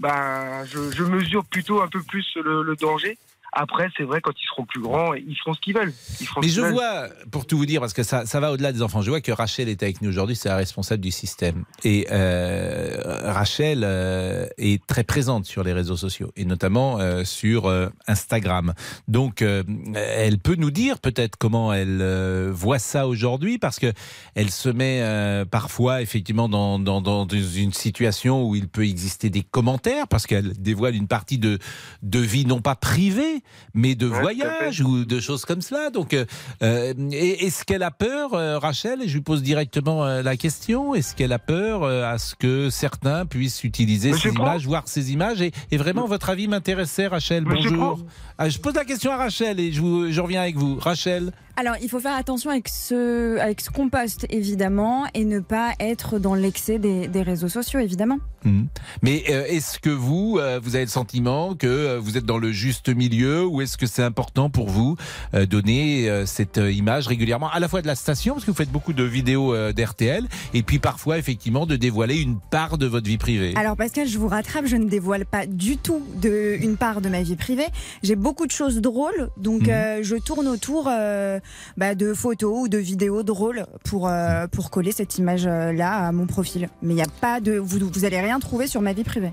[0.00, 3.16] ben, je, je mesure plutôt un peu plus le, le danger.
[3.58, 5.94] Après, c'est vrai, quand ils seront plus grands, ils feront ce qu'ils veulent.
[6.20, 6.72] Ils feront Mais je veulent.
[6.72, 9.22] vois, pour tout vous dire, parce que ça, ça va au-delà des enfants, je vois
[9.22, 11.64] que Rachel est avec nous aujourd'hui, c'est la responsable du système.
[11.82, 13.00] Et euh,
[13.32, 18.74] Rachel euh, est très présente sur les réseaux sociaux, et notamment euh, sur euh, Instagram.
[19.08, 19.62] Donc, euh,
[19.94, 23.90] elle peut nous dire peut-être comment elle euh, voit ça aujourd'hui, parce que
[24.34, 29.30] elle se met euh, parfois effectivement dans, dans, dans une situation où il peut exister
[29.30, 31.58] des commentaires, parce qu'elle dévoile une partie de,
[32.02, 33.42] de vie non pas privée,
[33.74, 35.90] mais de voyage ou de choses comme cela.
[35.90, 36.24] Donc, euh,
[36.62, 39.02] euh, est-ce qu'elle a peur, euh, Rachel?
[39.02, 40.94] Et je lui pose directement la question.
[40.94, 45.40] Est-ce qu'elle a peur à ce que certains puissent utiliser ces images, voir ces images?
[45.42, 47.44] Et, et vraiment, votre avis m'intéressait, Rachel.
[47.44, 47.98] Bonjour.
[48.38, 50.78] Ah, je pose la question à Rachel et je, vous- je reviens avec vous.
[50.78, 55.40] Rachel Alors, il faut faire attention avec ce, avec ce qu'on poste, évidemment, et ne
[55.40, 58.18] pas être dans l'excès des, des réseaux sociaux, évidemment.
[58.44, 58.66] Mhm.
[59.02, 62.38] Mais euh, est-ce que vous, euh, vous avez le sentiment que euh, vous êtes dans
[62.38, 64.96] le juste milieu ou est-ce que c'est important pour vous
[65.34, 68.56] euh, donner euh, cette image régulièrement, à la fois de la station, parce que vous
[68.56, 72.86] faites beaucoup de vidéos euh, d'RTL, et puis parfois effectivement de dévoiler une part de
[72.86, 73.54] votre vie privée?
[73.56, 77.08] Alors, Pascal, je vous rattrape, je ne dévoile pas du tout de, une part de
[77.08, 77.66] ma vie privée.
[78.02, 79.70] J'ai beaucoup de choses drôles, donc Mhm.
[79.70, 81.40] euh, je tourne autour euh,
[81.76, 86.26] bah, de photos ou de vidéos drôles pour, euh, pour coller cette image-là à mon
[86.26, 86.68] profil.
[86.82, 87.58] Mais il n'y a pas de.
[87.58, 89.32] Vous, vous allez rien trouver sur ma vie privée.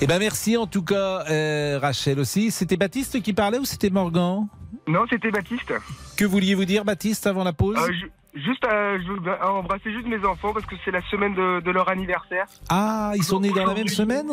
[0.00, 2.50] Eh ben merci en tout cas, euh, Rachel aussi.
[2.50, 4.48] C'était Baptiste qui parlait ou c'était Morgan?
[4.88, 5.72] Non, c'était Baptiste.
[6.16, 7.76] Que vouliez-vous dire, Baptiste, avant la pause?
[7.78, 11.34] Euh, ju- juste, euh, je veux embrasser juste mes enfants parce que c'est la semaine
[11.34, 12.46] de, de leur anniversaire.
[12.68, 14.26] Ah, ils sont nés dans la même semaine?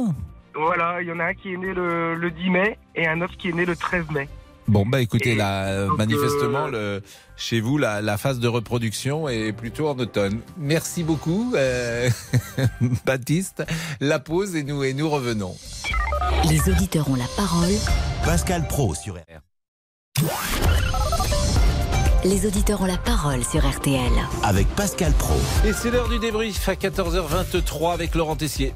[0.55, 3.21] Voilà, il y en a un qui est né le, le 10 mai et un
[3.21, 4.27] autre qui est né le 13 mai.
[4.69, 7.01] Bon, bah écoutez, là, euh, donc, manifestement, le,
[7.35, 10.41] chez vous, la, la phase de reproduction est plutôt en automne.
[10.57, 12.07] Merci beaucoup, euh,
[13.05, 13.63] Baptiste.
[13.99, 15.55] La pause et nous, et nous revenons.
[16.47, 17.73] Les auditeurs ont la parole.
[18.23, 19.41] Pascal Pro sur R.
[22.23, 24.11] Les auditeurs ont la parole sur RTL.
[24.43, 25.33] Avec Pascal Pro.
[25.65, 28.75] Et c'est l'heure du débrief à 14h23 avec Laurent Tessier.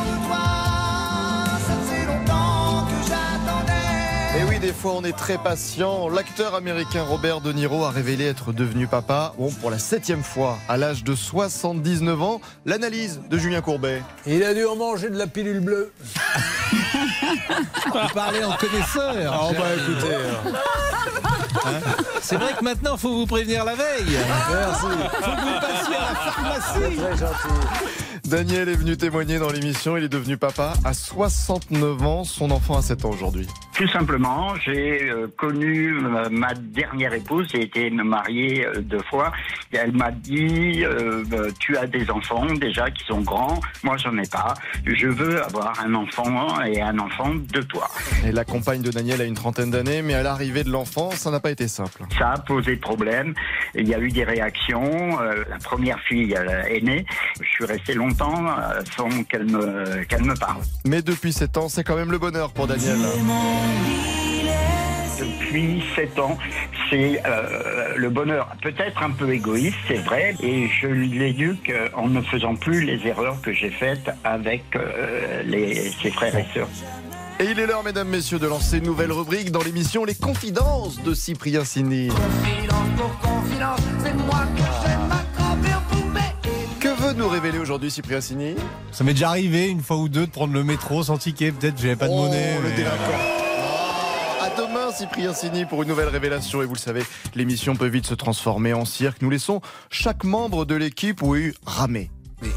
[4.71, 6.07] Des fois on est très patient.
[6.07, 10.57] L'acteur américain Robert De Niro a révélé être devenu papa, bon, pour la septième fois,
[10.69, 12.39] à l'âge de 79 ans.
[12.65, 14.01] L'analyse de Julien Courbet.
[14.25, 15.91] Il a dû en manger de la pilule bleue.
[17.85, 19.13] Vous parlez en connaisseur.
[19.29, 20.15] Ah, bah écoutez.
[21.65, 21.79] Hein
[22.21, 24.17] C'est vrai que maintenant, faut vous prévenir la veille.
[24.53, 24.81] Merci.
[24.83, 26.95] Faut que vous passiez à la pharmacie.
[26.95, 28.20] Très gentil.
[28.31, 29.97] Daniel est venu témoigner dans l'émission.
[29.97, 32.23] Il est devenu papa à 69 ans.
[32.23, 33.45] Son enfant a 7 ans aujourd'hui.
[33.75, 39.31] Tout simplement, j'ai euh, connu euh, ma dernière épouse, j'ai été marié euh, deux fois,
[39.73, 41.23] et elle m'a dit euh,
[41.59, 44.53] tu as des enfants déjà qui sont grands, moi j'en ai pas,
[44.85, 47.89] je veux avoir un enfant et un enfant de toi.
[48.25, 51.31] Et la compagne de Daniel a une trentaine d'années, mais à l'arrivée de l'enfant, ça
[51.31, 52.03] n'a pas été simple.
[52.17, 53.33] Ça a posé problème,
[53.73, 55.17] il y a eu des réactions,
[55.49, 57.05] la première fille est née,
[57.41, 60.61] je suis resté longtemps euh, sans qu'elle me, qu'elle me parle.
[60.85, 62.97] Mais depuis 7 ans, c'est quand même le bonheur pour Daniel.
[65.19, 66.37] Depuis 7 ans,
[66.89, 72.21] c'est euh, le bonheur, peut-être un peu égoïste, c'est vrai, et je l'éduque en ne
[72.21, 76.69] faisant plus les erreurs que j'ai faites avec euh, les, ses frères et sœurs.
[77.39, 81.01] Et il est l'heure, mesdames, messieurs, de lancer une nouvelle rubrique dans l'émission Les Confidences
[81.01, 82.09] de Cyprien Sini.
[82.09, 82.13] Que
[87.17, 88.55] nous révéler aujourd'hui Cyprien Sini
[88.91, 91.51] Ça m'est déjà arrivé une fois ou deux de prendre le métro sans ticket.
[91.51, 92.55] Peut-être j'avais pas de Oh, monnaie.
[92.61, 93.19] le mais- délinquant.
[94.41, 96.61] À demain, Cyprien Sini, pour une nouvelle révélation.
[96.61, 97.03] Et vous le savez,
[97.35, 99.21] l'émission peut vite se transformer en cirque.
[99.21, 102.09] Nous laissons chaque membre de l'équipe, oui, ramer.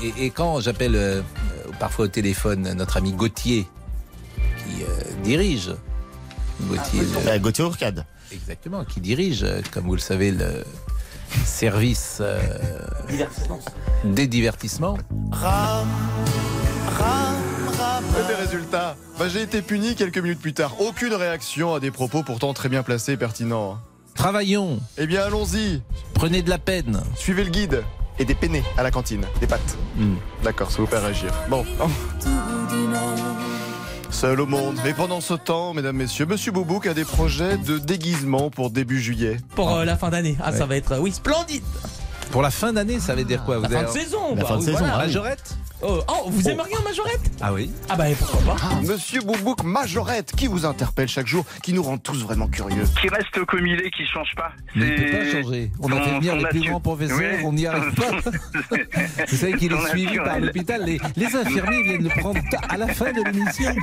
[0.02, 1.22] Et, et- et quand j'appelle euh, euh,
[1.78, 3.66] parfois au téléphone notre ami Gauthier,
[4.36, 5.72] qui euh, dirige.
[6.62, 8.06] Gauthier, le- Gauthier Ourcade.
[8.32, 10.64] Exactement, qui dirige, comme vous le savez, le
[11.44, 12.40] service euh,
[14.04, 14.96] des divertissements.
[18.16, 20.80] Et les résultats bah, J'ai été puni quelques minutes plus tard.
[20.80, 23.78] Aucune réaction à des propos pourtant très bien placés et pertinents.
[24.14, 24.78] Travaillons.
[24.96, 25.82] Eh bien, allons-y.
[26.14, 27.02] Prenez de la peine.
[27.16, 27.82] Suivez le guide.
[28.18, 29.24] Et des penne à la cantine.
[29.40, 29.76] Des pâtes.
[29.96, 30.14] Hmm.
[30.44, 31.32] D'accord, ça vous fait réagir.
[31.50, 31.64] Bon.
[34.14, 34.76] Seul au monde.
[34.84, 39.00] Mais pendant ce temps, mesdames, messieurs, Monsieur Boubouk a des projets de déguisement pour début
[39.00, 39.38] juillet.
[39.56, 40.36] Pour euh, la fin d'année.
[40.40, 41.64] Ah, ça va être, euh, oui, splendide.
[42.34, 44.34] Pour la fin d'année, ça veut dire quoi La vous fin avez- de saison.
[44.34, 44.78] La bah, fin de oui, saison.
[44.78, 44.96] voilà.
[44.98, 45.56] Majorette
[45.86, 47.20] Oh, oh, vous aimeriez un majorette?
[47.42, 47.70] Ah oui.
[47.90, 51.98] Ah bah pourquoi pas Monsieur Boubouk Majorette, qui vous interpelle chaque jour, qui nous rend
[51.98, 52.84] tous vraiment curieux?
[53.02, 54.50] Qui reste comme il est, qui change pas.
[54.74, 55.70] Mais il ne C'est peut pas changer.
[55.80, 57.44] On a son- fait venir son les plus natu- grands professeurs, Oui.
[57.44, 58.30] on n'y arrive pas.
[59.28, 60.44] Vous savez qu'il Son est suivi par naturel.
[60.44, 60.84] l'hôpital.
[60.86, 63.74] Les, les infirmiers viennent le prendre à la fin de l'émission.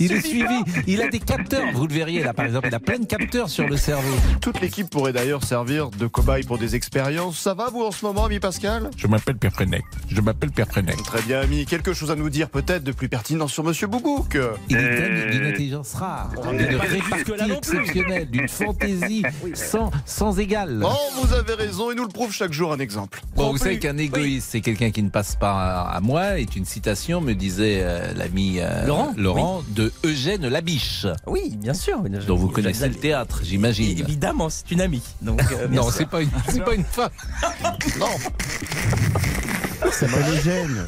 [0.00, 0.62] Il est suivi.
[0.86, 1.66] Il a des capteurs.
[1.74, 2.68] Vous le verriez là, par exemple.
[2.68, 4.14] Il a plein de capteurs sur le cerveau.
[4.40, 6.76] Toute l'équipe pourrait d'ailleurs servir de cobaye pour des
[7.34, 8.90] Ça va vous en ce moment, ami Pascal?
[8.96, 9.84] Je m'appelle Pierre Frenec.
[10.08, 11.02] Je m'appelle Pierre Frenec.
[11.02, 11.66] Très bien, ami.
[11.66, 14.38] Quelque chose à nous dire peut-être de plus pertinent sur Monsieur Boubouk?
[14.68, 20.82] Il est dingue d'une intelligence rare, d'une répartie exceptionnelle, d'une fantaisie sans, sans égale.
[20.84, 20.90] Oh,
[21.20, 23.20] vous avez raison, il nous le prouve chaque jour un exemple.
[23.36, 26.64] Bon, vous savez qu'un égoïste, c'est quelqu'un qui ne passe pas à, moi, est une
[26.64, 28.86] citation, me disait euh, l'ami euh,
[29.16, 31.06] Laurent de Eugène Labiche.
[31.26, 32.00] Oui, bien sûr.
[32.26, 33.98] dont vous connaissez le théâtre, j'imagine.
[33.98, 35.02] Évidemment, c'est une amie.
[35.20, 37.01] Donc, euh, non, c'est pas une, c'est pas une femme.
[37.98, 38.06] non.
[39.84, 40.86] Ça s'appelle Eugène.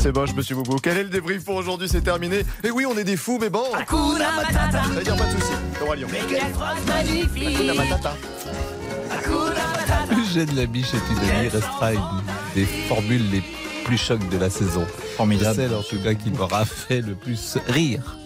[0.00, 0.76] C'est moche, monsieur Boubou.
[0.80, 2.44] Quel est le débrief pour aujourd'hui C'est terminé.
[2.62, 3.64] Et oui, on est des fous, mais bon.
[3.74, 4.82] Hakuna Matata.
[4.92, 5.52] C'est-à-dire pas de soucis.
[5.80, 6.08] Le roi lion.
[6.10, 7.56] Mais quelle phrase magnifique.
[7.56, 8.14] Hakuna Matata.
[10.12, 12.00] Eugène Labiche est une amie, restera une
[12.54, 13.42] des formules les
[13.84, 14.86] plus chocs de la saison.
[15.16, 15.56] Formidable.
[15.56, 18.16] Celle en tout cas qui m'aura fait le plus rire.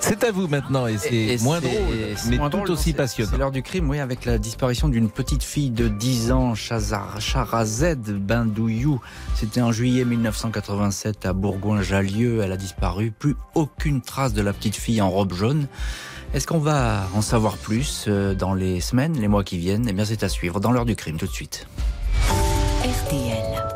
[0.00, 2.90] C'est à vous maintenant et c'est moins c'est- drôle, c'est mais moins tout drôle, aussi
[2.90, 3.30] c'est- passionnant.
[3.32, 7.20] C'est l'heure du crime, oui, avec la disparition d'une petite fille de 10 ans, Chazar,
[7.20, 9.00] Charazed Bindouillou.
[9.34, 12.40] C'était en juillet 1987 à Bourgoin-Jallieu.
[12.42, 13.10] Elle a disparu.
[13.10, 15.66] Plus aucune trace de la petite fille en robe jaune.
[16.34, 19.86] Est-ce qu'on va en savoir plus euh, dans les semaines, les mois qui viennent?
[19.88, 21.66] Eh bien, c'est à suivre dans l'heure du crime tout de suite.
[22.84, 23.75] RTL.